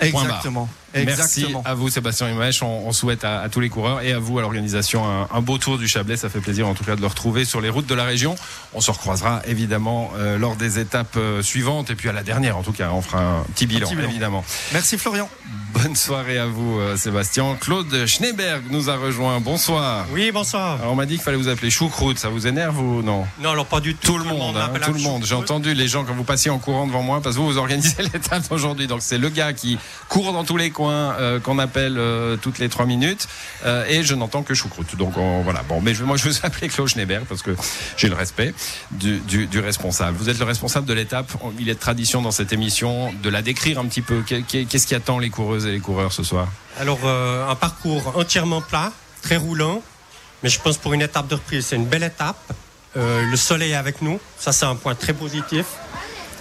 Exactement. 0.00 0.68
Merci 0.94 1.46
à 1.64 1.74
vous 1.74 1.88
Sébastien 1.90 2.30
Imèche. 2.30 2.62
On, 2.62 2.92
souhaite 2.92 3.24
à, 3.24 3.48
tous 3.50 3.60
les 3.60 3.68
coureurs 3.68 4.00
et 4.00 4.12
à 4.12 4.18
vous 4.18 4.38
à 4.38 4.42
l'organisation 4.42 5.04
un, 5.30 5.40
beau 5.40 5.58
tour 5.58 5.78
du 5.78 5.86
Chablais. 5.86 6.16
Ça 6.16 6.28
fait 6.28 6.40
plaisir 6.40 6.66
en 6.66 6.74
tout 6.74 6.84
cas 6.84 6.96
de 6.96 7.00
le 7.00 7.06
retrouver 7.06 7.44
sur 7.44 7.60
les 7.60 7.68
routes 7.68 7.86
de 7.86 7.94
la 7.94 8.04
région. 8.04 8.36
On 8.74 8.80
se 8.80 8.90
recroisera 8.90 9.42
évidemment 9.46 10.10
euh, 10.16 10.38
lors 10.38 10.56
des 10.56 10.78
étapes 10.78 11.16
euh, 11.16 11.42
suivantes 11.42 11.90
et 11.90 11.94
puis 11.94 12.08
à 12.08 12.12
la 12.12 12.22
dernière 12.22 12.56
en 12.56 12.62
tout 12.62 12.72
cas. 12.72 12.90
On 12.92 13.02
fera 13.02 13.22
un 13.22 13.42
petit 13.54 13.66
bilan, 13.66 13.90
évidemment. 13.90 14.44
Merci 14.72 14.98
Florian. 14.98 15.28
Bonne 15.74 15.96
soirée 15.96 16.38
à 16.38 16.46
vous 16.46 16.78
euh, 16.78 16.96
Sébastien. 16.96 17.56
Claude 17.60 18.06
Schneeberg 18.06 18.64
nous 18.70 18.90
a 18.90 18.96
rejoint. 18.96 19.40
Bonsoir. 19.40 20.06
Oui, 20.12 20.30
bonsoir. 20.32 20.80
Alors 20.80 20.92
on 20.92 20.96
m'a 20.96 21.06
dit 21.06 21.14
qu'il 21.14 21.22
fallait 21.22 21.36
vous 21.36 21.48
appeler 21.48 21.70
choucroute. 21.70 22.18
Ça 22.18 22.30
vous 22.30 22.46
énerve 22.46 22.80
ou 22.80 23.02
non? 23.02 23.26
Non, 23.40 23.50
alors 23.50 23.66
pas 23.66 23.80
du 23.80 23.94
tout. 23.94 24.12
Tout 24.12 24.18
le 24.18 24.24
monde, 24.24 24.56
hein, 24.56 24.70
tout 24.82 24.92
le 24.92 25.00
monde. 25.00 25.24
J'ai 25.24 25.34
entendu 25.34 25.74
les 25.74 25.86
gens 25.86 26.04
quand 26.04 26.14
vous 26.14 26.24
passiez 26.24 26.50
en 26.50 26.58
courant 26.58 26.86
devant 26.86 27.02
moi 27.02 27.20
parce 27.22 27.36
que 27.36 27.40
vous 27.40 27.48
vous 27.48 27.58
organisez 27.58 28.02
l'étape 28.12 28.50
aujourd'hui. 28.50 28.86
Donc 28.86 29.02
c'est 29.02 29.18
le 29.18 29.28
gars 29.28 29.52
qui 29.52 29.78
court 30.08 30.32
dans 30.32 30.44
tous 30.44 30.56
les 30.56 30.70
coins 30.78 31.16
qu'on 31.42 31.58
appelle 31.58 31.96
euh, 31.98 32.36
toutes 32.36 32.60
les 32.60 32.68
trois 32.68 32.86
minutes 32.86 33.26
euh, 33.66 33.84
et 33.88 34.04
je 34.04 34.14
n'entends 34.14 34.44
que 34.44 34.54
choucroute. 34.54 34.94
Donc 34.94 35.14
voilà. 35.42 35.62
Bon, 35.68 35.80
mais 35.80 35.92
je, 35.92 36.04
moi 36.04 36.16
je 36.16 36.28
vous 36.28 36.36
appelle 36.44 36.70
Claude 36.70 36.88
Schneeberg 36.88 37.24
parce 37.24 37.42
que 37.42 37.50
j'ai 37.96 38.08
le 38.08 38.14
respect 38.14 38.54
du, 38.92 39.18
du, 39.18 39.58
responsable. 39.58 40.16
Vous 40.16 40.30
êtes 40.30 40.38
le 40.38 40.44
responsable 40.44 40.86
de 40.86 40.94
l'étape. 40.94 41.32
Il 41.58 41.68
est 41.68 41.74
de 41.74 41.80
tradition 41.80 42.22
dans 42.22 42.30
cette 42.30 42.52
émission 42.52 43.12
de 43.22 43.28
la 43.28 43.42
décrire 43.42 43.80
un 43.80 43.86
petit 43.86 44.02
peu. 44.02 44.22
Qu'est-ce 44.22 44.86
qui 44.86 44.94
attend 44.94 45.18
les 45.18 45.30
coureuses 45.30 45.66
et 45.66 45.72
les 45.72 45.80
coureurs 45.80 46.12
ce 46.12 46.22
soir? 46.22 46.48
Alors 46.78 47.00
euh, 47.04 47.48
un 47.48 47.56
parcours 47.56 48.16
entièrement 48.16 48.60
plat, 48.60 48.92
très 49.22 49.36
roulant, 49.36 49.82
mais 50.44 50.48
je 50.48 50.60
pense 50.60 50.76
pour 50.76 50.94
une 50.94 51.02
étape 51.02 51.26
de 51.26 51.34
reprise 51.34 51.66
c'est 51.66 51.76
une 51.76 51.86
belle 51.86 52.04
étape. 52.04 52.52
le 52.94 53.36
soleil 53.36 53.72
est 53.72 53.74
avec 53.74 54.00
nous, 54.00 54.20
ça 54.38 54.52
c'est 54.52 54.66
un 54.66 54.76
point 54.76 54.94
très 54.94 55.12
positif. 55.12 55.66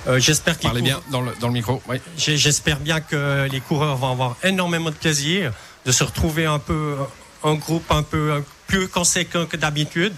Euh, 0.08 0.20
j'espère 0.20 0.58
qu'ils. 0.58 0.70
Parlez 0.70 0.82
bien 0.82 1.02
dans 1.12 1.22
le, 1.22 1.32
dans 1.40 1.48
le 1.48 1.54
micro. 1.54 1.82
Oui. 1.88 1.98
J'espère 2.18 2.80
bien 2.80 3.02
que 3.02 3.48
les 3.52 3.60
coureurs 3.60 3.98
vont 3.98 4.12
avoir 4.12 4.36
énormément 4.44 4.90
de 4.90 4.96
plaisir 4.96 5.52
de 5.86 5.92
se 5.92 6.04
retrouver 6.04 6.46
un 6.46 6.60
peu 6.60 6.96
en 7.44 7.56
groupe 7.56 7.90
un 7.92 8.04
peu 8.04 8.44
plus 8.68 8.88
conséquent 8.88 9.46
que 9.46 9.58
d'habitude. 9.58 10.14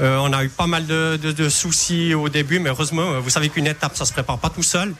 Euh, 0.00 0.18
on 0.18 0.32
a 0.32 0.44
eu 0.44 0.48
pas 0.48 0.66
mal 0.66 0.86
de, 0.86 1.18
de, 1.22 1.30
de, 1.30 1.48
soucis 1.48 2.14
au 2.14 2.28
début, 2.28 2.58
mais 2.58 2.70
heureusement, 2.70 3.20
vous 3.20 3.30
savez 3.30 3.48
qu'une 3.48 3.66
étape, 3.66 3.96
ça 3.96 4.04
se 4.04 4.12
prépare 4.12 4.38
pas 4.38 4.50
tout 4.50 4.62
seul. 4.62 4.92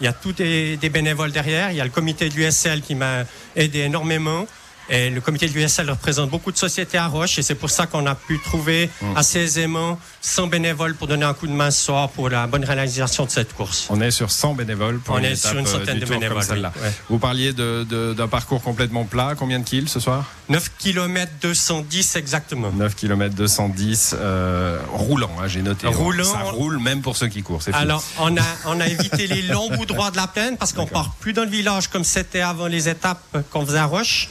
Il 0.00 0.04
y 0.04 0.08
a 0.08 0.12
tous 0.12 0.32
des, 0.32 0.76
des 0.76 0.88
bénévoles 0.88 1.30
derrière. 1.30 1.70
Il 1.70 1.76
y 1.76 1.80
a 1.80 1.84
le 1.84 1.90
comité 1.90 2.28
de 2.28 2.34
l'USL 2.34 2.82
qui 2.82 2.96
m'a 2.96 3.24
aidé 3.54 3.80
énormément. 3.80 4.46
Et 4.90 5.10
le 5.10 5.20
comité 5.20 5.48
de 5.48 5.52
l'USL 5.52 5.88
représente 5.90 6.30
beaucoup 6.30 6.52
de 6.52 6.58
sociétés 6.58 6.98
à 6.98 7.06
Roche 7.06 7.38
et 7.38 7.42
c'est 7.42 7.54
pour 7.54 7.70
ça 7.70 7.86
qu'on 7.86 8.06
a 8.06 8.14
pu 8.14 8.38
trouver 8.40 8.64
Mmh. 9.00 9.16
assez 9.16 9.38
aisément 9.40 9.98
100 10.20 10.46
bénévoles 10.48 10.94
pour 10.94 11.06
donner 11.06 11.24
un 11.24 11.34
coup 11.34 11.46
de 11.46 11.52
main 11.52 11.70
ce 11.70 11.84
soir 11.84 12.08
pour 12.10 12.28
la 12.28 12.46
bonne 12.46 12.64
réalisation 12.64 13.24
de 13.24 13.30
cette 13.30 13.52
course. 13.54 13.86
On 13.90 14.00
est 14.00 14.10
sur 14.10 14.30
100 14.30 14.54
bénévoles 14.54 14.98
pour 14.98 15.14
On 15.16 15.18
une 15.18 15.24
est 15.26 15.32
étape, 15.32 15.50
sur 15.50 15.58
une 15.58 15.66
euh, 15.66 15.70
centaine 15.70 15.98
de 15.98 16.06
comme 16.06 16.18
bénévoles, 16.18 16.42
celle-là. 16.42 16.72
oui, 16.76 16.82
ouais. 16.82 16.92
Vous 17.10 17.18
parliez 17.18 17.52
d'un 17.52 18.28
parcours 18.28 18.62
complètement 18.62 19.04
plat. 19.04 19.34
Combien 19.38 19.58
de 19.58 19.64
kills 19.64 19.88
ce 19.88 20.00
soir? 20.00 20.24
9 20.48 20.70
km 20.78 21.32
210 21.42 22.16
exactement. 22.16 22.70
9 22.72 22.94
km 22.94 23.34
210 23.34 24.16
euh, 24.18 24.78
roulant, 24.92 25.30
hein, 25.40 25.46
j'ai 25.46 25.62
noté. 25.62 25.86
Roulant. 25.86 26.24
Ça 26.24 26.38
roule 26.40 26.78
même 26.78 27.02
pour 27.02 27.16
ceux 27.16 27.28
qui 27.28 27.42
courent. 27.42 27.62
Alors, 27.72 28.02
on 28.18 28.36
a, 28.36 28.42
on 28.66 28.80
a 28.80 28.86
évité 28.86 29.26
les 29.26 29.42
longs 29.48 29.70
bouts 29.70 29.86
droits 29.86 30.10
de 30.10 30.16
la 30.16 30.26
plaine 30.26 30.56
parce 30.56 30.72
qu'on 30.72 30.86
part 30.86 31.12
plus 31.20 31.32
dans 31.32 31.44
le 31.44 31.50
village 31.50 31.88
comme 31.88 32.04
c'était 32.04 32.40
avant 32.40 32.66
les 32.66 32.88
étapes 32.88 33.22
qu'on 33.50 33.64
faisait 33.66 33.78
à 33.78 33.86
Roche. 33.86 34.28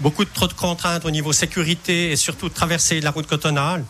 Beaucoup 0.00 0.24
de 0.24 0.30
trop 0.30 0.46
de 0.46 0.52
contraintes 0.52 1.04
au 1.04 1.10
niveau 1.10 1.32
sécurité 1.32 2.10
et 2.12 2.16
surtout 2.16 2.48
traverser 2.48 3.00
la 3.00 3.10
route 3.10 3.26
cotonale. 3.26 3.84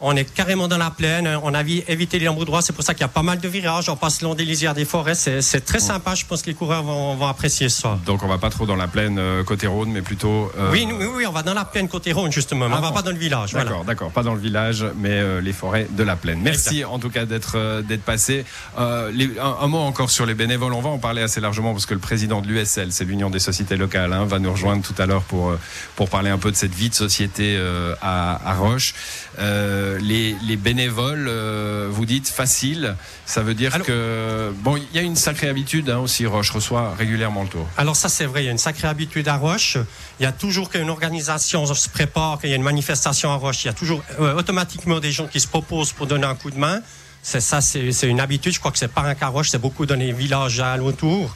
On 0.00 0.14
est 0.14 0.24
carrément 0.32 0.68
dans 0.68 0.78
la 0.78 0.90
plaine. 0.90 1.28
On 1.42 1.52
a 1.54 1.62
vi- 1.64 1.82
évité 1.88 2.20
les 2.20 2.26
longs 2.26 2.34
bouts 2.34 2.44
droits. 2.44 2.62
C'est 2.62 2.72
pour 2.72 2.84
ça 2.84 2.94
qu'il 2.94 3.00
y 3.00 3.04
a 3.04 3.08
pas 3.08 3.24
mal 3.24 3.40
de 3.40 3.48
virages. 3.48 3.88
On 3.88 3.96
passe 3.96 4.22
le 4.22 4.28
long 4.28 4.34
des 4.36 4.44
lisières 4.44 4.74
des 4.74 4.84
forêts. 4.84 5.16
C'est 5.16 5.64
très 5.64 5.80
sympa. 5.80 6.14
Je 6.14 6.24
pense 6.24 6.42
que 6.42 6.46
les 6.46 6.54
coureurs 6.54 6.84
vont, 6.84 7.16
vont 7.16 7.26
apprécier 7.26 7.68
ça. 7.68 7.98
Donc 8.06 8.22
on 8.22 8.28
va 8.28 8.38
pas 8.38 8.48
trop 8.50 8.64
dans 8.64 8.76
la 8.76 8.86
plaine 8.86 9.18
euh, 9.18 9.42
côté 9.42 9.66
Rhône, 9.66 9.90
mais 9.90 10.02
plutôt. 10.02 10.52
euh, 10.56 10.70
Oui, 10.70 10.86
oui, 10.88 11.06
oui, 11.16 11.26
on 11.26 11.32
va 11.32 11.42
dans 11.42 11.54
la 11.54 11.64
plaine 11.64 11.88
côté 11.88 12.12
Rhône 12.12 12.30
justement. 12.30 12.66
Ah 12.70 12.76
on 12.78 12.80
va 12.80 12.92
pas 12.92 13.02
dans 13.02 13.10
le 13.10 13.16
village. 13.18 13.50
Voilà. 13.50 13.70
D'accord, 13.70 13.84
d'accord, 13.84 14.10
pas 14.12 14.22
dans 14.22 14.34
le 14.34 14.40
village, 14.40 14.84
mais 14.96 15.10
euh, 15.10 15.40
les 15.40 15.52
forêts 15.52 15.88
de 15.90 16.02
la 16.04 16.14
plaine. 16.14 16.40
Merci 16.42 16.84
en 16.84 17.00
tout 17.00 17.10
cas 17.10 17.24
d'être 17.24 17.82
d'être 17.82 18.02
passé. 18.04 18.44
Les- 19.12 19.38
un, 19.40 19.56
un 19.64 19.66
mot 19.66 19.78
encore 19.78 20.10
sur 20.10 20.26
les 20.26 20.34
bénévoles. 20.34 20.74
On 20.74 20.80
va 20.80 20.90
en 20.90 20.98
parler 20.98 21.22
assez 21.22 21.40
largement 21.40 21.72
parce 21.72 21.86
que 21.86 21.94
le 21.94 22.00
président 22.00 22.40
de 22.40 22.46
l'USL, 22.46 22.92
c'est 22.92 23.04
l'Union 23.04 23.30
des 23.30 23.40
sociétés 23.40 23.76
locales, 23.76 24.12
hein, 24.12 24.24
va 24.26 24.38
nous 24.38 24.52
rejoindre 24.52 24.82
tout 24.84 24.94
à 25.02 25.06
l'heure 25.06 25.22
pour 25.22 25.54
pour 25.96 26.08
parler 26.08 26.30
un 26.30 26.38
peu 26.38 26.52
de 26.52 26.56
cette 26.56 26.74
vie 26.74 26.88
de 26.88 26.94
société 26.94 27.58
à, 28.00 28.48
à 28.48 28.54
Roche. 28.54 28.94
Euh, 29.40 29.87
les, 30.00 30.36
les 30.46 30.56
bénévoles, 30.56 31.26
euh, 31.28 31.88
vous 31.90 32.04
dites 32.04 32.28
facile, 32.28 32.94
ça 33.24 33.42
veut 33.42 33.54
dire 33.54 33.74
Alors- 33.74 33.86
que 33.86 34.52
bon, 34.56 34.76
il 34.76 34.84
y 34.94 34.98
a 34.98 35.02
une 35.02 35.16
sacrée 35.16 35.48
habitude 35.48 35.88
hein, 35.88 35.98
aussi. 35.98 36.26
Roche 36.26 36.50
reçoit 36.50 36.94
régulièrement 36.94 37.44
le 37.44 37.48
tour. 37.48 37.66
Alors 37.76 37.96
ça 37.96 38.08
c'est 38.08 38.26
vrai, 38.26 38.42
il 38.42 38.46
y 38.46 38.48
a 38.48 38.52
une 38.52 38.58
sacrée 38.58 38.88
habitude 38.88 39.28
à 39.28 39.36
Roche. 39.36 39.78
Il 40.20 40.24
y 40.24 40.26
a 40.26 40.32
toujours 40.32 40.68
qu'une 40.68 40.90
organisation 40.90 41.64
se 41.72 41.88
prépare, 41.88 42.40
qu'il 42.40 42.50
y 42.50 42.52
a 42.52 42.56
une 42.56 42.62
manifestation 42.62 43.30
à 43.30 43.36
Roche, 43.36 43.64
il 43.64 43.68
y 43.68 43.70
a 43.70 43.74
toujours 43.74 44.02
euh, 44.20 44.34
automatiquement 44.34 45.00
des 45.00 45.12
gens 45.12 45.26
qui 45.26 45.40
se 45.40 45.46
proposent 45.48 45.92
pour 45.92 46.06
donner 46.06 46.26
un 46.26 46.34
coup 46.34 46.50
de 46.50 46.58
main. 46.58 46.80
C'est 47.22 47.40
ça, 47.40 47.60
c'est 47.60 48.08
une 48.08 48.20
habitude. 48.20 48.52
Je 48.54 48.60
crois 48.60 48.70
que 48.70 48.78
c'est 48.78 48.88
pas 48.92 49.02
un 49.02 49.14
cas 49.14 49.26
à 49.26 49.28
Roche, 49.30 49.50
c'est 49.50 49.58
beaucoup 49.60 49.86
dans 49.86 49.96
les 49.96 50.12
villages 50.12 50.60
alentours. 50.60 51.34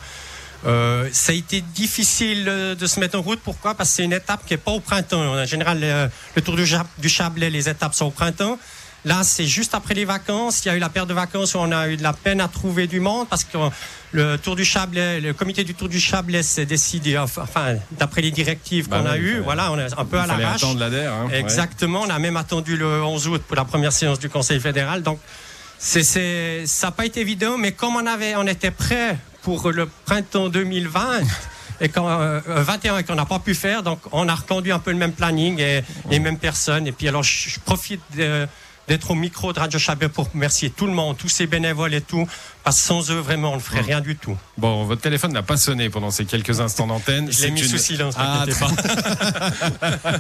Euh, 0.65 1.09
ça 1.13 1.33
a 1.33 1.35
été 1.35 1.61
difficile 1.61 2.47
euh, 2.49 2.75
de 2.75 2.87
se 2.87 3.01
mettre 3.01 3.19
en 3.19 3.23
route. 3.23 3.41
Pourquoi? 3.43 3.75
Parce 3.75 3.91
que 3.91 3.97
c'est 3.97 4.05
une 4.05 4.13
étape 4.13 4.45
qui 4.47 4.55
est 4.55 4.59
pas 4.59 4.71
au 4.71 4.81
printemps. 4.81 5.21
En 5.21 5.45
général, 5.45 5.81
le, 5.81 6.09
le 6.37 6.43
Tour 6.43 6.57
du, 6.57 6.65
du 6.99 7.09
Chablais, 7.09 7.51
les 7.51 7.69
étapes 7.69 7.95
sont 7.95 8.07
au 8.07 8.11
printemps. 8.11 8.59
Là, 9.05 9.25
c'est 9.25 9.47
juste 9.47 9.75
après 9.75 9.95
les 9.95 10.05
vacances. 10.05 10.65
Il 10.65 10.69
y 10.69 10.71
a 10.71 10.77
eu 10.77 10.79
la 10.79 10.89
période 10.89 11.09
de 11.09 11.15
vacances 11.15 11.55
où 11.55 11.59
on 11.59 11.73
a 11.73 11.89
eu 11.89 11.97
de 11.97 12.05
la 12.05 12.13
peine 12.13 12.41
à 12.41 12.47
trouver 12.47 12.87
du 12.87 13.01
monde 13.01 13.27
parce 13.29 13.43
que 13.43 13.59
le 14.13 14.39
Tour 14.39 14.55
du 14.55 14.65
Chablais, 14.65 15.21
le 15.21 15.33
comité 15.33 15.65
du 15.65 15.75
Tour 15.75 15.89
du 15.89 15.99
Chablais 15.99 16.45
s'est 16.45 16.67
décidé, 16.67 17.19
enfin, 17.19 17.77
d'après 17.91 18.23
les 18.23 18.31
directives 18.31 18.89
Bah 18.89 19.01
qu'on 19.01 19.07
a 19.07 19.15
oui, 19.15 19.21
eues, 19.21 19.41
voilà, 19.41 19.73
on 19.73 19.79
est 19.79 19.93
un 19.99 20.05
peu 20.05 20.19
à 20.19 20.27
l'arrache. 20.27 20.63
Hein, 20.63 21.27
ouais. 21.29 21.41
Exactement. 21.41 22.03
On 22.03 22.11
a 22.11 22.19
même 22.21 22.37
attendu 22.37 22.77
le 22.77 23.03
11 23.03 23.27
août 23.27 23.43
pour 23.45 23.57
la 23.57 23.65
première 23.65 23.93
séance 23.93 24.21
du 24.21 24.29
Conseil 24.29 24.61
fédéral. 24.61 25.03
Donc, 25.03 25.19
c'est, 25.79 26.05
c'est, 26.05 26.65
ça 26.67 26.87
n'a 26.89 26.91
pas 26.93 27.05
été 27.05 27.21
évident, 27.21 27.59
mais 27.59 27.73
comme 27.73 27.97
on 27.97 28.07
avait, 28.07 28.37
on 28.37 28.47
était 28.47 28.71
prêt 28.71 29.19
pour 29.43 29.71
le 29.71 29.87
printemps 30.05 30.49
2020 30.49 31.21
et 31.81 31.89
quand 31.89 32.09
euh, 32.09 32.41
21 32.47 32.99
et 32.99 33.05
qu'on 33.05 33.15
n'a 33.17 33.25
pas 33.27 33.41
pu 33.41 33.55
faire, 33.55 33.83
donc 33.83 33.99
on 34.13 34.29
a 34.29 34.35
reconduit 34.35 34.71
un 34.73 34.79
peu 34.79 34.93
le 34.93 34.97
même 34.99 35.13
planning 35.13 35.59
et 35.61 35.83
les 36.11 36.19
mêmes 36.21 36.39
personnes. 36.39 36.87
Et 36.87 36.93
puis 36.93 37.09
alors, 37.09 37.23
je 37.25 37.59
profite 37.61 38.01
de- 38.17 38.47
d'être 38.89 39.11
au 39.13 39.15
micro 39.15 39.53
de 39.53 39.59
Radio 39.61 39.79
Chablais 39.79 40.09
pour 40.09 40.31
remercier 40.33 40.71
tout 40.71 40.87
le 40.87 40.93
monde, 40.93 41.17
tous 41.17 41.29
ces 41.29 41.47
bénévoles 41.47 41.95
et 41.95 42.01
tout, 42.01 42.27
parce 42.65 42.77
que 42.79 42.83
sans 42.83 43.11
eux, 43.11 43.19
vraiment, 43.21 43.53
on 43.53 43.57
ne 43.57 43.61
ferait 43.61 43.81
rien 43.81 44.01
du 44.01 44.17
tout. 44.17 44.37
Bon, 44.59 44.85
votre 44.85 45.01
téléphone 45.01 45.33
n'a 45.33 45.43
pas 45.43 45.57
sonné 45.57 45.89
pendant 45.89 46.11
ces 46.11 46.25
quelques 46.25 46.61
instants 46.61 46.87
d'antenne. 46.87 47.31
Je 47.31 47.43
l'ai 47.43 47.51
mis 47.53 47.61
une- 47.63 47.69
sous 47.69 47.79
silence, 47.79 48.15
Ah, 48.19 48.45
pas. 48.59 50.11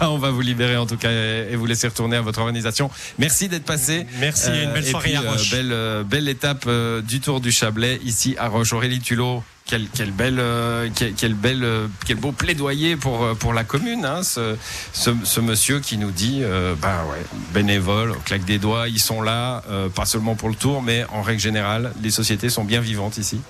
On 0.10 0.18
va 0.18 0.30
vous 0.30 0.40
libérer 0.40 0.76
en 0.76 0.86
tout 0.86 0.96
cas 0.96 1.10
et 1.10 1.56
vous 1.56 1.66
laisser 1.66 1.88
retourner 1.88 2.16
à 2.16 2.20
votre 2.20 2.40
organisation. 2.40 2.90
Merci 3.18 3.48
d'être 3.48 3.64
passé. 3.64 4.06
Merci 4.18 4.50
et 4.50 4.62
une 4.64 4.72
belle 4.72 4.86
et 4.86 4.90
soirée 4.90 5.10
puis, 5.16 5.26
à 5.26 5.30
Roche. 5.30 5.50
belle, 5.50 5.72
euh, 5.72 6.02
belle 6.04 6.28
étape 6.28 6.64
euh, 6.66 7.00
du 7.02 7.20
Tour 7.20 7.40
du 7.40 7.50
Chablais 7.52 7.98
ici 8.04 8.36
à 8.38 8.48
Roche. 8.48 8.72
Aurélie 8.72 9.00
Tulot. 9.00 9.42
Quel, 9.66 10.10
belle, 10.10 10.38
euh, 10.38 10.90
quel, 10.94 11.34
euh, 11.44 11.86
quel 12.04 12.16
beau 12.16 12.32
plaidoyer 12.32 12.96
pour 12.96 13.24
euh, 13.24 13.34
pour 13.34 13.54
la 13.54 13.64
commune, 13.64 14.04
hein, 14.04 14.22
ce, 14.22 14.56
ce, 14.92 15.40
monsieur 15.40 15.80
qui 15.80 15.96
nous 15.96 16.10
dit, 16.10 16.40
euh, 16.42 16.74
bah 16.74 17.06
ouais, 17.10 17.24
bénévole, 17.54 18.10
on 18.10 18.20
claque 18.20 18.44
des 18.44 18.58
doigts, 18.58 18.88
ils 18.88 19.00
sont 19.00 19.22
là, 19.22 19.62
pas 19.94 20.04
seulement 20.04 20.34
pour 20.34 20.50
le 20.50 20.56
Tour, 20.56 20.82
mais 20.82 21.04
en 21.10 21.22
règle 21.22 21.40
générale, 21.40 21.92
les 22.02 22.10
sociétés 22.10 22.50
sont 22.50 22.64
bien 22.64 22.80
vivantes 22.80 23.16
ici. 23.16 23.40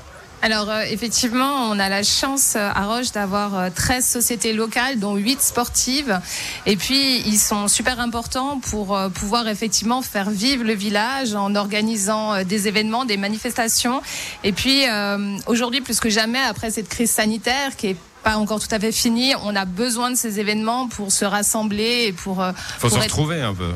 Alors 0.44 0.68
euh, 0.70 0.80
effectivement, 0.90 1.70
on 1.70 1.78
a 1.78 1.88
la 1.88 2.02
chance 2.02 2.54
euh, 2.56 2.68
à 2.74 2.86
Roche 2.86 3.12
d'avoir 3.12 3.56
euh, 3.56 3.68
13 3.72 4.04
sociétés 4.04 4.52
locales, 4.52 4.98
dont 4.98 5.14
8 5.14 5.40
sportives. 5.40 6.20
Et 6.66 6.76
puis, 6.76 7.20
ils 7.20 7.38
sont 7.38 7.68
super 7.68 8.00
importants 8.00 8.58
pour 8.58 8.96
euh, 8.96 9.08
pouvoir 9.08 9.46
effectivement 9.46 10.02
faire 10.02 10.30
vivre 10.30 10.64
le 10.64 10.72
village 10.74 11.34
en 11.36 11.54
organisant 11.54 12.34
euh, 12.34 12.44
des 12.44 12.66
événements, 12.66 13.04
des 13.04 13.16
manifestations. 13.16 14.02
Et 14.42 14.50
puis, 14.52 14.88
euh, 14.88 15.36
aujourd'hui, 15.46 15.80
plus 15.80 16.00
que 16.00 16.10
jamais, 16.10 16.40
après 16.40 16.70
cette 16.72 16.88
crise 16.88 17.12
sanitaire 17.12 17.76
qui 17.76 17.88
est 17.88 17.96
pas 18.24 18.36
encore 18.36 18.58
tout 18.60 18.72
à 18.74 18.80
fait 18.80 18.92
finie, 18.92 19.34
on 19.44 19.54
a 19.54 19.64
besoin 19.64 20.10
de 20.10 20.16
ces 20.16 20.40
événements 20.40 20.88
pour 20.88 21.12
se 21.12 21.24
rassembler 21.24 22.06
et 22.08 22.12
pour... 22.12 22.42
euh, 22.42 22.50
Faut 22.78 22.88
pour 22.88 22.90
se 22.90 22.96
être- 22.96 23.02
retrouver 23.04 23.40
un 23.40 23.54
peu. 23.54 23.70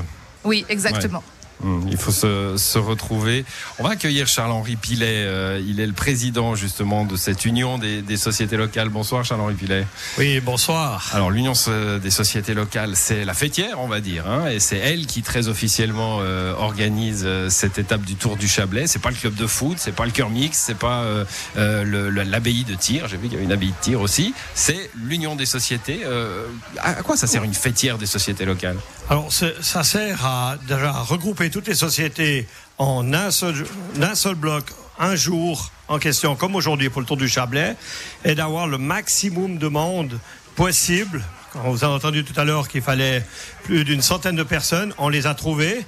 Oui, 0.44 0.64
exactement. 0.68 1.23
Hum, 1.64 1.86
Il 1.90 1.96
faut 1.96 2.12
se, 2.12 2.56
se 2.56 2.78
retrouver. 2.78 3.44
On 3.78 3.84
va 3.84 3.90
accueillir 3.90 4.26
Charles-Henri 4.26 4.76
Pilet. 4.76 5.25
euh, 5.26 5.60
il 5.66 5.80
est 5.80 5.86
le 5.86 5.92
président 5.92 6.54
justement 6.54 7.04
de 7.04 7.16
cette 7.16 7.44
union 7.44 7.78
des, 7.78 8.02
des 8.02 8.16
sociétés 8.16 8.56
locales. 8.56 8.88
Bonsoir 8.90 9.25
Charles-Henri 9.25 9.54
Pilet. 9.54 9.86
Oui, 10.18 10.40
bonsoir. 10.40 11.10
Alors 11.12 11.30
l'union 11.30 11.52
des 12.02 12.10
sociétés 12.10 12.54
locales, 12.54 12.92
c'est 12.94 13.25
la 13.25 13.34
fêtière, 13.34 13.80
on 13.80 13.88
va 13.88 14.00
dire, 14.00 14.26
hein, 14.28 14.48
et 14.48 14.60
c'est 14.60 14.76
elle 14.76 15.06
qui 15.06 15.22
très 15.22 15.48
officiellement 15.48 16.18
euh, 16.20 16.52
organise 16.54 17.22
euh, 17.25 17.48
cette 17.48 17.78
étape 17.78 18.02
du 18.02 18.16
Tour 18.16 18.36
du 18.36 18.48
Chablais. 18.48 18.86
C'est 18.86 18.98
pas 19.00 19.10
le 19.10 19.16
club 19.16 19.34
de 19.34 19.46
foot, 19.46 19.76
c'est 19.78 19.94
pas 19.94 20.04
le 20.04 20.10
cœur 20.10 20.30
mix, 20.30 20.58
c'est 20.58 20.76
pas 20.78 21.02
euh, 21.02 21.25
l'abbaye 22.25 22.64
de 22.64 22.75
tir. 22.75 23.08
J'ai 23.08 23.16
vu 23.16 23.25
qu'il 23.25 23.32
y 23.32 23.36
avait 23.36 23.44
une 23.44 23.52
abbaye 23.52 23.70
de 23.70 23.80
tir 23.80 24.00
aussi. 24.00 24.34
C'est 24.54 24.90
l'union 25.02 25.36
des 25.36 25.46
sociétés. 25.46 26.00
À 26.78 26.96
à 26.96 27.02
quoi 27.02 27.16
ça 27.16 27.26
sert 27.26 27.44
une 27.44 27.54
fêtière 27.54 27.98
des 27.98 28.06
sociétés 28.06 28.44
locales? 28.44 28.78
Alors, 29.08 29.28
ça 29.32 29.84
sert 29.84 30.25
à 30.26 30.56
déjà 30.66 30.90
regrouper 30.92 31.45
toutes 31.50 31.68
les 31.68 31.74
sociétés 31.74 32.46
en 32.78 33.12
un 33.12 33.30
seul, 33.30 34.34
bloc, 34.36 34.64
un 34.98 35.14
jour 35.14 35.70
en 35.88 35.98
question, 35.98 36.36
comme 36.36 36.56
aujourd'hui 36.56 36.88
pour 36.88 37.00
le 37.00 37.06
Tour 37.06 37.16
du 37.16 37.28
Chablais, 37.28 37.76
et 38.24 38.34
d'avoir 38.34 38.66
le 38.66 38.78
maximum 38.78 39.58
de 39.58 39.68
monde 39.68 40.18
possible. 40.54 41.22
On 41.54 41.70
vous 41.70 41.84
a 41.84 41.88
entendu 41.88 42.24
tout 42.24 42.38
à 42.38 42.44
l'heure 42.44 42.68
qu'il 42.68 42.82
fallait 42.82 43.24
plus 43.64 43.84
d'une 43.84 44.02
centaine 44.02 44.36
de 44.36 44.42
personnes. 44.42 44.92
On 44.98 45.08
les 45.08 45.26
a 45.26 45.34
trouvés. 45.34 45.84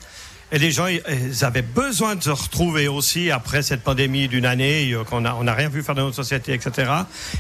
Et 0.50 0.58
les 0.58 0.70
gens, 0.70 0.86
ils 0.86 1.44
avaient 1.44 1.60
besoin 1.60 2.14
de 2.14 2.22
se 2.22 2.30
retrouver 2.30 2.88
aussi 2.88 3.30
après 3.30 3.60
cette 3.60 3.82
pandémie 3.82 4.28
d'une 4.28 4.46
année, 4.46 4.92
euh, 4.92 5.04
qu'on 5.04 5.26
a, 5.26 5.34
on 5.34 5.44
n'a 5.44 5.52
rien 5.52 5.68
pu 5.68 5.82
faire 5.82 5.94
dans 5.94 6.04
notre 6.04 6.16
société, 6.16 6.54
etc. 6.54 6.90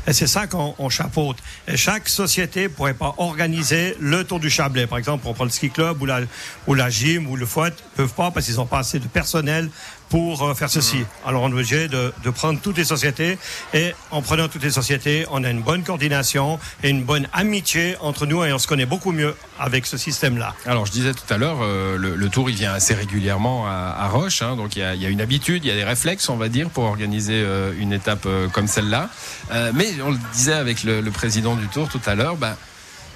Et 0.06 0.12
c'est 0.12 0.26
ça 0.26 0.46
qu'on 0.46 0.74
on 0.78 0.90
chapeaute. 0.90 1.38
Et 1.66 1.78
chaque 1.78 2.06
société 2.06 2.68
pourrait 2.68 2.92
pas 2.92 3.14
organiser 3.16 3.96
le 3.98 4.24
Tour 4.24 4.40
du 4.40 4.50
Chablais. 4.50 4.86
Par 4.86 4.98
exemple, 4.98 5.26
on 5.26 5.32
prend 5.32 5.44
le 5.44 5.50
ski 5.50 5.70
club 5.70 6.02
ou 6.02 6.04
la, 6.06 6.20
ou 6.66 6.74
la 6.74 6.90
gym 6.90 7.30
ou 7.30 7.36
le 7.36 7.46
foot, 7.46 7.72
peuvent 7.96 8.12
pas 8.12 8.30
parce 8.30 8.44
qu'ils 8.44 8.56
n'ont 8.56 8.66
pas 8.66 8.80
assez 8.80 8.98
de 8.98 9.08
personnel 9.08 9.70
pour 10.08 10.42
euh, 10.42 10.54
faire 10.54 10.70
ceci. 10.70 11.04
Alors 11.26 11.42
on 11.42 11.50
est 11.50 11.52
obligé 11.52 11.88
de, 11.88 12.12
de 12.24 12.30
prendre 12.30 12.60
toutes 12.60 12.76
les 12.78 12.84
sociétés 12.84 13.38
et 13.74 13.92
en 14.10 14.22
prenant 14.22 14.48
toutes 14.48 14.62
les 14.62 14.70
sociétés, 14.70 15.26
on 15.30 15.44
a 15.44 15.50
une 15.50 15.62
bonne 15.62 15.82
coordination 15.82 16.58
et 16.82 16.88
une 16.88 17.04
bonne 17.04 17.28
amitié 17.32 17.96
entre 18.00 18.26
nous 18.26 18.44
et 18.44 18.52
on 18.52 18.58
se 18.58 18.66
connaît 18.66 18.86
beaucoup 18.86 19.12
mieux 19.12 19.34
avec 19.58 19.86
ce 19.86 19.96
système-là. 19.96 20.54
Alors, 20.66 20.86
je 20.86 20.92
disais 20.92 21.12
tout 21.12 21.32
à 21.32 21.36
l'heure, 21.36 21.58
euh, 21.62 21.96
le, 21.96 22.14
le 22.14 22.28
tour, 22.28 22.48
il 22.48 22.56
vient 22.56 22.72
assez 22.72 22.94
régulièrement 22.94 23.66
à, 23.66 23.96
à 23.98 24.08
Roche. 24.08 24.42
hein, 24.42 24.56
donc, 24.56 24.76
il 24.76 24.80
y, 24.80 24.82
a, 24.82 24.94
il 24.94 25.02
y 25.02 25.06
a 25.06 25.08
une 25.08 25.20
habitude, 25.20 25.64
il 25.64 25.68
y 25.68 25.70
a 25.70 25.74
des 25.74 25.84
réflexes, 25.84 26.28
on 26.28 26.36
va 26.36 26.48
dire, 26.48 26.70
pour 26.70 26.84
organiser 26.84 27.42
euh, 27.44 27.72
une 27.78 27.92
étape 27.92 28.24
euh, 28.26 28.48
comme 28.48 28.68
celle-là. 28.68 29.10
Euh, 29.52 29.72
mais 29.74 29.88
on 30.04 30.10
le 30.10 30.18
disait 30.32 30.52
avec 30.54 30.84
le, 30.84 31.00
le 31.00 31.10
président 31.10 31.56
du 31.56 31.66
tour 31.68 31.88
tout 31.88 32.00
à 32.06 32.14
l'heure, 32.14 32.36
ben, 32.36 32.56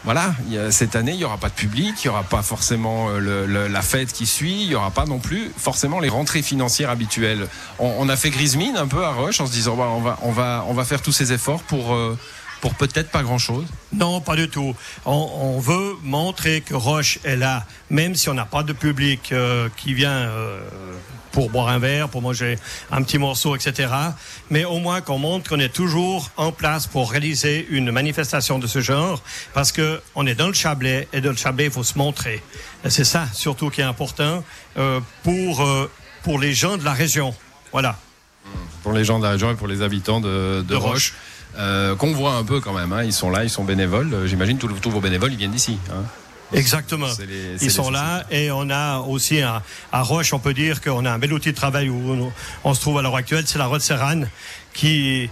voilà, 0.05 0.35
cette 0.71 0.97
année, 0.97 1.13
il 1.13 1.19
n'y 1.19 1.25
aura 1.25 1.37
pas 1.39 1.49
de 1.49 1.55
public, 1.55 1.95
il 2.03 2.09
n'y 2.09 2.11
aura 2.11 2.25
pas 2.25 2.43
forcément 2.43 3.09
euh, 3.11 3.19
le- 3.21 3.47
le- 3.47 3.69
la 3.69 3.83
fête 3.83 4.13
qui 4.13 4.27
suit, 4.27 4.63
il 4.63 4.69
n'y 4.69 4.75
aura 4.75 4.91
pas 4.91 5.05
non 5.07 5.19
plus 5.21 5.51
forcément 5.57 6.01
les 6.01 6.09
rentrées 6.09 6.43
financières 6.43 6.91
habituelles. 6.91 7.47
On, 7.79 7.95
on 7.99 8.09
a 8.09 8.17
fait 8.17 8.31
grise 8.31 8.57
mine 8.57 8.77
un 8.77 8.89
peu 8.89 9.05
à 9.05 9.13
Roche 9.13 9.41
en 9.41 9.47
se 9.47 9.53
disant, 9.53 9.77
bah, 9.77 9.89
on, 9.95 10.01
va, 10.01 10.19
on, 10.23 10.33
va, 10.33 10.65
on 10.69 10.75
va 10.75 10.85
faire 10.85 11.03
tous 11.03 11.13
ces 11.13 11.33
efforts 11.33 11.63
pour, 11.63 11.95
euh, 11.95 12.19
pour 12.63 12.75
peut-être 12.75 13.11
pas 13.11 13.23
grand-chose. 13.23 13.67
Non, 13.93 14.23
pas 14.23 14.37
du 14.37 14.49
tout. 14.49 14.75
On, 15.05 15.13
on 15.13 15.59
veut 15.59 15.97
montrer 16.03 16.63
que 16.63 16.75
Roche 16.75 17.19
est 17.25 17.37
là, 17.37 17.67
même 17.91 18.15
si 18.15 18.31
on 18.31 18.35
n'a 18.35 18.47
pas 18.47 18.63
de 18.63 18.73
public 18.73 19.33
euh, 19.33 19.69
qui 19.77 19.93
vient 19.93 20.11
euh, 20.11 20.61
pour 21.33 21.51
boire 21.51 21.69
un 21.69 21.81
verre, 21.81 22.09
pour 22.09 22.23
manger 22.23 22.59
un 22.93 23.03
petit 23.03 23.19
morceau, 23.19 23.57
etc. 23.57 23.93
Mais 24.49 24.65
au 24.65 24.79
moins 24.79 25.01
qu'on 25.01 25.19
montre 25.19 25.51
qu'on 25.51 25.59
est 25.59 25.73
toujours 25.73 26.31
en 26.37 26.53
place 26.53 26.87
pour 26.87 27.11
réaliser 27.11 27.67
une 27.69 27.91
manifestation 27.91 28.61
de 28.61 28.69
ce 28.69 28.81
genre, 28.81 29.21
parce 29.55 29.73
que 29.73 30.01
on 30.15 30.27
est 30.27 30.37
dans 30.37 30.47
le 30.47 30.55
Chablais 30.55 31.09
et 31.13 31.21
dans 31.21 31.31
le 31.31 31.37
Chablais, 31.37 31.65
il 31.65 31.73
faut 31.73 31.83
se 31.83 31.99
montrer. 31.99 32.43
C'est 32.89 33.05
ça 33.05 33.27
surtout 33.33 33.71
qui 33.71 33.81
est 33.81 33.85
important 33.85 34.45
euh, 34.77 35.01
pour 35.25 35.63
euh, 35.63 35.91
pour 36.23 36.39
les 36.39 36.53
gens 36.53 36.77
de 36.77 36.85
la 36.85 36.93
région. 36.93 37.35
Voilà. 37.73 37.99
Pour 38.85 38.93
les 38.93 39.05
gens 39.05 39.19
de 39.19 39.25
la 39.25 39.31
région 39.31 39.51
et 39.51 39.55
pour 39.55 39.69
les 39.69 39.83
habitants 39.83 40.21
de, 40.21 40.63
de, 40.63 40.75
Roche. 40.75 41.15
Euh, 41.59 41.95
qu'on 41.97 42.13
voit 42.13 42.35
un 42.35 42.45
peu 42.45 42.61
quand 42.61 42.73
même, 42.73 42.93
hein. 42.93 43.05
ils 43.05 43.13
sont 43.13 43.31
là, 43.31 43.45
ils 43.45 43.51
sont 43.51 43.65
bénévoles. 43.65 44.27
J'imagine 44.27 44.59
tous, 44.59 44.69
tous 44.69 44.91
vos 44.91 45.01
bénévoles, 45.01 45.33
ils 45.33 45.39
viennent 45.39 45.51
d'ici. 45.51 45.79
Hein. 45.91 46.03
Exactement. 46.55 47.09
Ils 47.61 47.71
sont 47.71 47.91
là 47.91 48.25
et 48.31 48.51
on 48.51 48.69
a 48.71 48.99
aussi 48.99 49.41
à, 49.41 49.63
à 49.91 50.03
Roche, 50.03 50.33
on 50.33 50.39
peut 50.39 50.55
dire 50.55 50.81
qu'on 50.81 51.05
a 51.05 51.11
un 51.11 51.19
bel 51.19 51.33
outil 51.33 51.51
de 51.51 51.57
travail 51.57 51.89
où 51.89 52.31
on, 52.65 52.75
se 52.75 52.81
trouve 52.81 52.99
à 52.99 53.03
l'heure 53.03 53.17
actuelle, 53.17 53.45
c'est 53.47 53.59
la 53.59 53.67
Rote 53.67 53.81
Serrane 53.81 54.29
qui, 54.75 55.31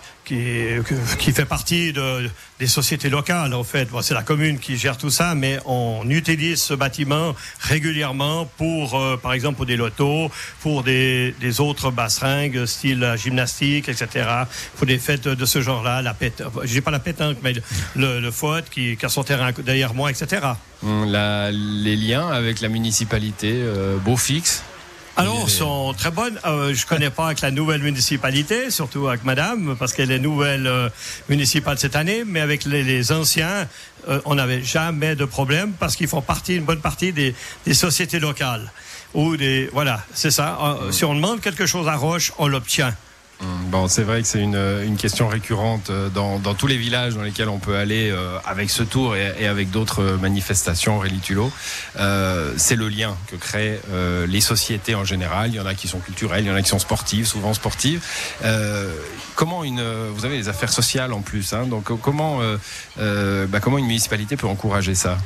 qui, 1.18 1.32
fait 1.32 1.44
partie 1.44 1.92
de, 1.92 2.30
des 2.58 2.66
sociétés 2.66 3.10
locales 3.10 3.52
en 3.54 3.64
fait. 3.64 3.88
C'est 4.02 4.14
la 4.14 4.22
commune 4.22 4.58
qui 4.58 4.76
gère 4.76 4.96
tout 4.96 5.10
ça, 5.10 5.34
mais 5.34 5.58
on 5.66 6.08
utilise 6.08 6.62
ce 6.62 6.74
bâtiment 6.74 7.34
régulièrement 7.60 8.46
pour, 8.56 8.98
euh, 8.98 9.16
par 9.16 9.32
exemple, 9.32 9.56
pour 9.56 9.66
des 9.66 9.76
lotos, 9.76 10.30
pour 10.60 10.82
des, 10.82 11.34
des 11.40 11.60
autres 11.60 11.90
basseringues, 11.90 12.64
style 12.66 13.14
gymnastique, 13.16 13.88
etc. 13.88 14.28
Pour 14.76 14.86
des 14.86 14.98
fêtes 14.98 15.28
de 15.28 15.44
ce 15.44 15.60
genre-là, 15.60 16.02
la 16.02 16.14
je 16.62 16.72
dis 16.72 16.80
pas 16.80 16.90
la 16.90 16.98
pétanque, 16.98 17.38
mais 17.42 17.54
le, 17.96 18.20
le 18.20 18.30
faute 18.30 18.68
qui, 18.70 18.96
a 19.02 19.08
son 19.08 19.24
terrain 19.24 19.50
derrière 19.52 19.94
moi, 19.94 20.10
etc. 20.10 20.46
Hum, 20.84 21.06
les 21.06 21.96
liens 21.96 22.28
avec 22.28 22.60
la 22.60 22.68
municipalité, 22.68 23.52
euh, 23.54 23.96
beau 23.96 24.16
alors, 25.20 25.50
sont 25.50 25.94
très 25.94 26.10
bonnes. 26.10 26.38
Euh, 26.44 26.74
je 26.74 26.86
connais 26.86 27.10
pas 27.10 27.26
avec 27.26 27.40
la 27.40 27.50
nouvelle 27.50 27.82
municipalité, 27.82 28.70
surtout 28.70 29.08
avec 29.08 29.24
Madame, 29.24 29.76
parce 29.78 29.92
qu'elle 29.92 30.10
est 30.10 30.18
nouvelle 30.18 30.66
euh, 30.66 30.88
municipale 31.28 31.78
cette 31.78 31.96
année, 31.96 32.24
mais 32.26 32.40
avec 32.40 32.64
les, 32.64 32.82
les 32.82 33.12
anciens, 33.12 33.68
euh, 34.08 34.20
on 34.24 34.36
n'avait 34.36 34.62
jamais 34.62 35.16
de 35.16 35.24
problème 35.24 35.72
parce 35.78 35.96
qu'ils 35.96 36.08
font 36.08 36.22
partie, 36.22 36.56
une 36.56 36.64
bonne 36.64 36.80
partie 36.80 37.12
des, 37.12 37.34
des 37.64 37.74
sociétés 37.74 38.18
locales. 38.18 38.72
Ou 39.14 39.36
des, 39.36 39.68
voilà, 39.72 40.04
c'est 40.14 40.30
ça. 40.30 40.58
Euh, 40.62 40.92
si 40.92 41.04
on 41.04 41.14
demande 41.14 41.40
quelque 41.40 41.66
chose 41.66 41.88
à 41.88 41.96
Roche, 41.96 42.32
on 42.38 42.46
l'obtient. 42.46 42.94
Mmh. 43.40 43.70
Bon, 43.70 43.88
c'est 43.88 44.02
vrai 44.02 44.20
que 44.20 44.28
c'est 44.28 44.40
une, 44.40 44.56
une, 44.84 44.96
question 44.96 45.26
récurrente 45.26 45.88
euh, 45.88 46.10
dans, 46.10 46.38
dans, 46.38 46.52
tous 46.52 46.66
les 46.66 46.76
villages 46.76 47.14
dans 47.14 47.22
lesquels 47.22 47.48
on 47.48 47.58
peut 47.58 47.76
aller 47.76 48.10
euh, 48.10 48.36
avec 48.44 48.68
ce 48.68 48.82
tour 48.82 49.16
et, 49.16 49.32
et 49.38 49.46
avec 49.46 49.70
d'autres 49.70 50.18
manifestations, 50.20 50.98
Rélitulo. 50.98 51.50
Euh, 51.98 52.52
c'est 52.58 52.76
le 52.76 52.88
lien 52.88 53.16
que 53.28 53.36
créent 53.36 53.80
euh, 53.92 54.26
les 54.26 54.42
sociétés 54.42 54.94
en 54.94 55.04
général. 55.04 55.50
Il 55.50 55.54
y 55.54 55.60
en 55.60 55.64
a 55.64 55.74
qui 55.74 55.88
sont 55.88 56.00
culturelles, 56.00 56.44
il 56.44 56.48
y 56.48 56.50
en 56.50 56.54
a 56.54 56.60
qui 56.60 56.68
sont 56.68 56.78
sportives, 56.78 57.26
souvent 57.26 57.54
sportives. 57.54 58.04
Euh, 58.44 58.92
comment 59.36 59.64
une, 59.64 59.82
vous 60.10 60.26
avez 60.26 60.36
les 60.36 60.48
affaires 60.48 60.72
sociales 60.72 61.14
en 61.14 61.22
plus, 61.22 61.54
hein, 61.54 61.66
donc 61.66 61.84
comment, 62.02 62.40
bah, 62.98 63.60
comment 63.60 63.78
une 63.78 63.86
municipalité 63.86 64.36
peut 64.36 64.48
encourager 64.48 64.94
ça? 64.94 65.16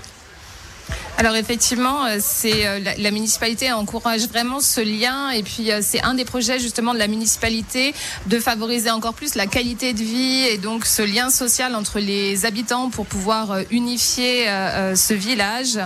Alors 1.17 1.37
effectivement, 1.37 2.07
euh, 2.07 2.19
c'est 2.21 2.67
euh, 2.67 2.81
la, 2.81 2.97
la, 2.97 3.11
municipalité 3.13 3.71
encourage 3.71 4.27
vraiment 4.29 4.59
ce 4.59 4.81
lien 4.81 5.31
et 5.31 5.45
puis 5.45 5.71
euh, 5.71 5.79
c'est 5.81 6.03
un 6.03 6.15
des 6.15 6.25
projets 6.25 6.59
justement 6.59 6.93
de 6.93 6.99
la 6.99 7.07
municipalité 7.07 7.95
de 8.27 8.41
favoriser 8.41 8.91
encore 8.91 9.15
plus 9.15 9.37
la 9.37 9.47
qualité 9.47 9.93
de 9.93 10.03
vie 10.03 10.45
et 10.51 10.59
donc 10.59 10.87
ce 10.87 11.03
lien 11.03 11.31
social 11.31 11.77
entre 11.77 12.01
les 12.01 12.47
habitants 12.47 12.91
pour 12.91 13.07
pouvoir 13.07 13.59
unifier 13.71 14.47
ce 14.95 15.15
village. 15.15 15.79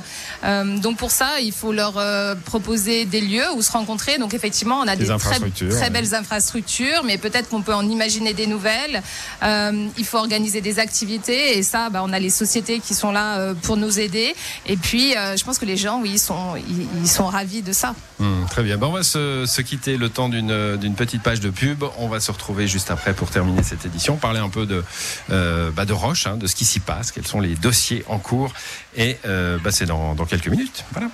donc 0.42 0.96
pour 0.96 1.10
ça, 1.10 1.40
il 1.40 1.52
faut 1.52 1.72
leur 1.72 2.02
proposer 2.44 3.04
des 3.04 3.20
lieux 3.20 3.44
où 3.54 3.62
se 3.62 3.72
rencontrer. 3.72 4.18
Donc 4.18 4.34
effectivement, 4.34 4.80
on 4.80 4.88
a 4.88 4.96
des, 4.96 5.06
des 5.06 5.16
très, 5.18 5.38
très, 5.68 5.90
belles 5.90 6.14
infrastructures, 6.14 7.02
mais 7.04 7.18
peut-être 7.18 7.48
qu'on 7.48 7.62
peut 7.62 7.74
en 7.74 7.88
imaginer 7.88 8.34
des 8.34 8.46
nouvelles. 8.46 9.02
il 9.42 10.04
faut 10.04 10.18
organiser 10.18 10.60
des 10.60 10.78
activités 10.78 11.58
et 11.58 11.62
ça, 11.62 11.90
bah, 11.90 12.02
on 12.04 12.12
a 12.12 12.18
les 12.18 12.30
sociétés 12.30 12.80
qui 12.80 12.94
sont 12.94 13.12
là 13.12 13.52
pour 13.62 13.76
nous 13.76 13.98
aider. 14.00 14.34
Et 14.66 14.76
puis 14.76 15.14
euh, 15.18 15.36
je 15.36 15.44
pense 15.44 15.58
que 15.58 15.64
les 15.64 15.76
gens, 15.76 16.00
oui, 16.00 16.12
ils 16.12 16.18
sont, 16.18 16.54
ils, 16.56 17.08
sont 17.08 17.26
ravis 17.26 17.62
de 17.62 17.72
ça. 17.72 17.94
Mmh, 18.18 18.44
très 18.50 18.62
bien. 18.62 18.76
Bon, 18.76 18.88
on 18.88 18.92
va 18.92 19.02
se, 19.02 19.44
se 19.46 19.60
quitter 19.62 19.96
le 19.96 20.08
temps 20.08 20.28
d'une 20.28 20.94
petite 20.96 21.22
page 21.22 21.40
de 21.40 21.50
pub. 21.50 21.84
On 21.98 22.08
va 22.08 22.20
se 22.20 22.30
retrouver 22.30 22.66
juste 22.66 22.90
après 22.90 23.14
pour 23.14 23.30
terminer 23.30 23.62
cette 23.62 23.84
édition, 23.84 24.16
parler 24.16 24.40
un 24.40 24.48
peu 24.48 24.66
de, 24.66 24.84
euh, 25.30 25.70
bah 25.70 25.84
de 25.84 25.92
Roche, 25.92 26.26
hein, 26.26 26.36
de 26.36 26.46
ce 26.46 26.54
qui 26.54 26.64
s'y 26.64 26.80
passe, 26.80 27.12
quels 27.12 27.26
sont 27.26 27.40
les 27.40 27.54
dossiers 27.54 28.04
en 28.08 28.18
cours. 28.18 28.52
Et 28.96 29.18
euh, 29.26 29.58
bah, 29.62 29.70
c'est 29.70 29.86
dans, 29.86 30.14
dans 30.14 30.24
quelques 30.24 30.48
minutes. 30.48 30.84
Voilà. 30.92 31.08